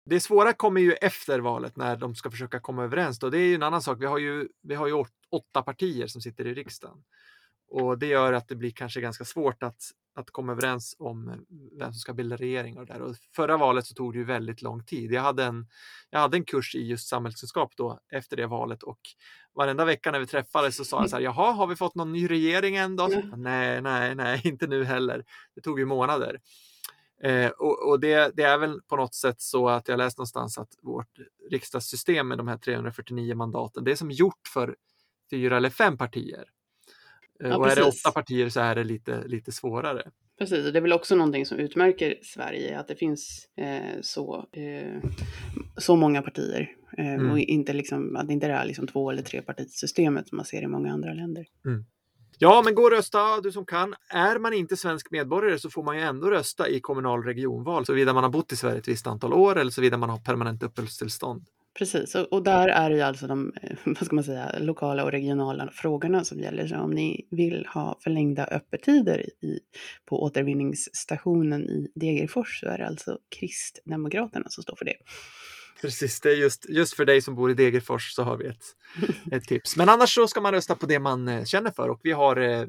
Det 0.07 0.21
svåra 0.21 0.53
kommer 0.53 0.81
ju 0.81 0.93
efter 0.93 1.39
valet 1.41 1.77
när 1.77 1.97
de 1.97 2.15
ska 2.15 2.31
försöka 2.31 2.61
komma 2.61 2.85
överens. 2.85 3.19
Då. 3.19 3.31
Det 3.31 3.39
är 3.39 3.47
ju 3.47 3.55
en 3.55 3.63
annan 3.63 3.83
sak. 3.83 4.01
Vi 4.01 4.07
har 4.07 4.19
ju, 4.19 4.49
vi 4.63 4.75
har 4.75 4.87
ju 4.87 4.93
åt- 4.93 5.11
åtta 5.31 5.63
partier 5.63 6.07
som 6.07 6.21
sitter 6.23 6.47
i 6.47 6.55
riksdagen. 6.55 7.03
Och 7.69 7.99
det 7.99 8.07
gör 8.07 8.33
att 8.33 8.49
det 8.49 8.55
blir 8.57 8.71
kanske 8.71 9.01
ganska 9.01 9.25
svårt 9.25 9.63
att, 9.63 9.83
att 10.15 10.31
komma 10.31 10.53
överens 10.53 10.97
om 10.99 11.47
vem 11.79 11.93
som 11.93 11.99
ska 12.01 12.13
bilda 12.13 12.37
regering. 12.37 12.79
Och 12.79 12.87
där. 12.87 13.01
Och 13.03 13.17
förra 13.37 13.57
valet 13.57 13.87
så 13.87 13.95
tog 13.95 14.13
det 14.13 14.19
ju 14.19 14.25
väldigt 14.25 14.63
lång 14.63 14.85
tid. 14.85 15.13
Jag 15.13 15.23
hade, 15.23 15.45
en, 15.45 15.67
jag 16.11 16.21
hade 16.21 16.37
en 16.37 16.45
kurs 16.45 16.75
i 16.75 16.87
just 16.87 17.09
samhällskunskap 17.09 17.73
då 17.77 18.01
efter 18.13 18.37
det 18.37 18.47
valet 18.47 18.83
och 18.83 19.01
varenda 19.55 19.85
vecka 19.85 20.11
när 20.11 20.21
vi 20.21 20.27
träffades 20.27 20.77
så 20.77 20.85
sa 20.85 21.01
jag 21.01 21.11
så 21.11 21.17
här, 21.17 21.23
jaha, 21.23 21.53
har 21.53 21.67
vi 21.67 21.77
fått 21.77 21.95
någon 21.95 22.13
ny 22.13 22.31
regering 22.31 22.77
än 22.77 22.97
då? 22.97 23.09
Ja. 23.13 23.37
Nej, 23.37 23.83
nej, 23.83 24.15
nej, 24.15 24.41
inte 24.45 24.67
nu 24.67 24.85
heller. 24.85 25.25
Det 25.55 25.61
tog 25.61 25.79
ju 25.79 25.85
månader. 25.85 26.41
Eh, 27.23 27.49
och 27.51 27.89
och 27.89 28.01
det, 28.01 28.37
det 28.37 28.43
är 28.43 28.59
väl 28.59 28.81
på 28.89 28.97
något 28.97 29.15
sätt 29.15 29.41
så 29.41 29.69
att 29.69 29.89
jag 29.89 29.99
läst 29.99 30.19
någonstans 30.19 30.59
att 30.59 30.71
vårt 30.83 31.19
riksdagssystem 31.51 32.29
med 32.29 32.39
de 32.39 32.49
här 32.49 32.57
349 32.59 33.35
mandaten, 33.35 33.85
det 33.85 33.91
är 33.91 33.97
som 33.97 34.11
gjort 34.11 34.49
för 34.55 34.77
fyra 35.31 35.57
eller 35.57 35.71
fem 35.71 35.99
partier. 35.99 36.45
Eh, 37.45 37.49
Ja, 37.49 37.57
och 37.57 37.69
är 37.71 37.77
det 37.77 37.83
åtta 37.83 38.11
partier 38.15 38.49
så 38.49 38.61
är 38.61 38.75
det 38.75 38.85
lite, 38.85 39.23
lite 39.27 39.53
svårare. 39.53 40.11
Precis, 40.39 40.67
och 40.67 40.73
det 40.73 40.79
är 40.79 40.81
väl 40.81 40.93
också 40.93 41.15
någonting 41.15 41.47
som 41.47 41.59
utmärker 41.59 42.19
Sverige, 42.23 42.79
att 42.79 42.89
det 42.89 42.97
finns 42.97 43.49
eh, 43.57 44.01
så, 44.01 44.47
eh, 44.53 45.01
så 45.77 45.97
många 45.97 46.23
partier. 46.23 46.61
Eh, 46.99 47.15
Mm. 47.15 47.31
Och 47.31 47.39
inte 47.39 47.73
liksom, 47.73 48.17
att 48.17 48.27
det 48.27 48.33
inte 48.33 48.47
är 48.47 48.65
liksom 48.65 48.87
två 48.87 49.11
eller 49.11 49.23
tre 49.23 49.43
partisystemet 49.43 50.29
som 50.29 50.37
man 50.37 50.45
ser 50.45 50.63
i 50.63 50.67
många 50.67 50.93
andra 50.93 51.13
länder. 51.13 51.47
Ja, 52.39 52.63
men 52.65 52.75
gå 52.75 52.83
och 52.83 52.91
rösta 52.91 53.41
du 53.41 53.53
som 53.53 53.67
kan. 53.67 53.95
Är 54.09 54.39
man 54.39 54.53
inte 54.53 54.77
svensk 54.77 55.11
medborgare 55.11 55.59
så 55.59 55.71
får 55.71 55.83
man 55.83 55.97
ju 55.97 56.03
ändå 56.03 56.31
rösta 56.31 56.69
i 56.69 56.81
kommunal 56.81 57.23
regionval, 57.23 57.87
såvida 57.87 58.13
man 58.13 58.23
har 58.23 58.31
bott 58.31 58.53
i 58.53 58.57
Sverige 58.57 58.79
ett 58.79 58.89
visst 58.89 59.07
antal 59.07 59.33
år 59.33 59.59
eller 59.59 59.71
såvida 59.71 59.97
man 59.97 60.11
har 60.11 60.19
permanent 60.19 60.63
uppehållstillstånd. 60.63 61.47
Precis, 61.79 62.15
och, 62.15 62.33
och 62.33 62.43
där 62.43 62.69
är 62.69 62.91
det 62.91 62.97
ju 62.97 63.03
alltså 63.03 63.27
de 63.27 63.53
eh, 63.63 63.77
vad 63.85 64.07
ska 64.07 64.15
man 64.15 64.25
säga, 64.25 64.55
lokala 64.59 65.05
och 65.05 65.11
regionala 65.11 65.71
frågorna 65.73 66.25
som 66.25 66.41
gäller. 66.41 66.67
Så 66.67 66.77
om 66.77 66.91
ni 66.91 67.27
vill 67.31 67.67
ha 67.75 67.99
förlängda 68.01 68.45
öppettider 68.45 69.21
i, 69.21 69.61
på 70.05 70.23
återvinningsstationen 70.23 71.71
i 71.71 71.89
Degerfors 71.95 72.61
så 72.61 72.67
är 72.67 72.79
det 72.79 72.87
alltså 72.87 73.19
Kristdemokraterna 73.39 74.47
som 74.49 74.63
står 74.63 74.77
för 74.77 74.85
det. 74.85 74.97
Precis, 75.81 76.21
det 76.21 76.31
är 76.31 76.37
just, 76.37 76.69
just 76.69 76.95
för 76.95 77.05
dig 77.05 77.23
som 77.23 77.35
bor 77.35 77.51
i 77.51 77.55
Degerfors 77.55 78.13
så 78.13 78.23
har 78.23 78.37
vi 78.37 78.47
ett, 78.47 78.65
ett 79.33 79.45
tips. 79.45 79.77
Men 79.77 79.89
annars 79.89 80.15
så 80.15 80.29
ska 80.29 80.41
man 80.41 80.53
rösta 80.53 80.75
på 80.75 80.87
det 80.87 80.99
man 80.99 81.29
eh, 81.29 81.45
känner 81.45 81.71
för 81.71 81.89
och 81.89 82.01
vi 82.03 82.13
har 82.13 82.37
eh, 82.37 82.67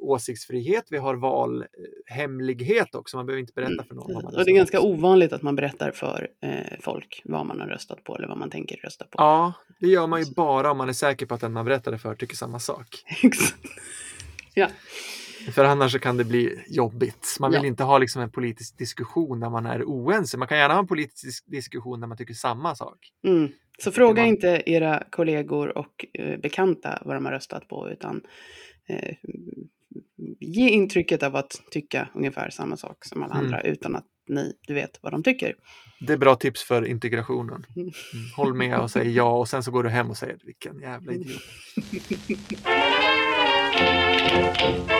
åsiktsfrihet, 0.00 0.84
vi 0.90 0.98
har 0.98 1.14
valhemlighet 1.14 2.94
också. 2.94 3.16
Man 3.16 3.26
behöver 3.26 3.40
inte 3.40 3.52
berätta 3.52 3.84
för 3.84 3.94
någon. 3.94 4.14
vad 4.14 4.24
man 4.24 4.34
Och 4.34 4.44
det 4.44 4.50
är 4.50 4.54
ganska 4.54 4.80
ovanligt 4.80 5.32
att 5.32 5.42
man 5.42 5.56
berättar 5.56 5.90
för 5.90 6.28
eh, 6.42 6.78
folk 6.80 7.22
vad 7.24 7.46
man 7.46 7.60
har 7.60 7.66
röstat 7.66 8.04
på 8.04 8.16
eller 8.16 8.28
vad 8.28 8.38
man 8.38 8.50
tänker 8.50 8.76
rösta 8.76 9.04
på. 9.04 9.14
Ja, 9.16 9.52
det 9.78 9.88
gör 9.88 10.06
man 10.06 10.22
ju 10.22 10.34
bara 10.34 10.70
om 10.70 10.78
man 10.78 10.88
är 10.88 10.92
säker 10.92 11.26
på 11.26 11.34
att 11.34 11.40
den 11.40 11.52
man 11.52 11.64
berättar 11.64 11.92
det 11.92 11.98
för 11.98 12.14
tycker 12.14 12.36
samma 12.36 12.58
sak. 12.58 13.04
Exakt. 13.22 13.56
ja, 14.54 14.68
för 15.52 15.64
annars 15.64 16.00
kan 16.00 16.16
det 16.16 16.24
bli 16.24 16.64
jobbigt. 16.68 17.36
Man 17.40 17.50
vill 17.50 17.60
ja. 17.60 17.66
inte 17.66 17.84
ha 17.84 17.98
liksom 17.98 18.22
en 18.22 18.30
politisk 18.30 18.78
diskussion 18.78 19.40
när 19.40 19.50
man 19.50 19.66
är 19.66 19.82
oense. 19.84 20.38
Man 20.38 20.48
kan 20.48 20.58
gärna 20.58 20.74
ha 20.74 20.80
en 20.80 20.86
politisk 20.86 21.44
diskussion 21.46 22.00
när 22.00 22.06
man 22.06 22.16
tycker 22.16 22.34
samma 22.34 22.74
sak. 22.74 22.98
Mm. 23.26 23.48
Så 23.78 23.92
fråga 23.92 24.22
man... 24.22 24.28
inte 24.28 24.62
era 24.66 25.02
kollegor 25.10 25.78
och 25.78 26.06
eh, 26.12 26.40
bekanta 26.40 27.02
vad 27.04 27.16
de 27.16 27.24
har 27.24 27.32
röstat 27.32 27.68
på, 27.68 27.90
utan 27.90 28.20
eh, 28.88 29.14
ge 30.40 30.68
intrycket 30.68 31.22
av 31.22 31.36
att 31.36 31.62
tycka 31.70 32.08
ungefär 32.14 32.50
samma 32.50 32.76
sak 32.76 33.04
som 33.04 33.22
alla 33.22 33.34
mm. 33.34 33.44
andra 33.44 33.60
utan 33.60 33.96
att 33.96 34.06
ni, 34.28 34.52
du 34.66 34.74
vet 34.74 34.98
vad 35.02 35.12
de 35.12 35.22
tycker. 35.22 35.54
Det 36.00 36.12
är 36.12 36.16
bra 36.16 36.34
tips 36.34 36.62
för 36.62 36.86
integrationen. 36.86 37.66
Mm. 37.76 37.90
Håll 38.36 38.54
med 38.54 38.78
och 38.78 38.90
säg 38.90 39.10
ja 39.10 39.38
och 39.38 39.48
sen 39.48 39.62
så 39.62 39.70
går 39.70 39.82
du 39.82 39.88
hem 39.88 40.10
och 40.10 40.16
säger 40.16 40.38
vilken 40.44 40.80
jävla 40.80 41.12
idiot. 41.12 41.42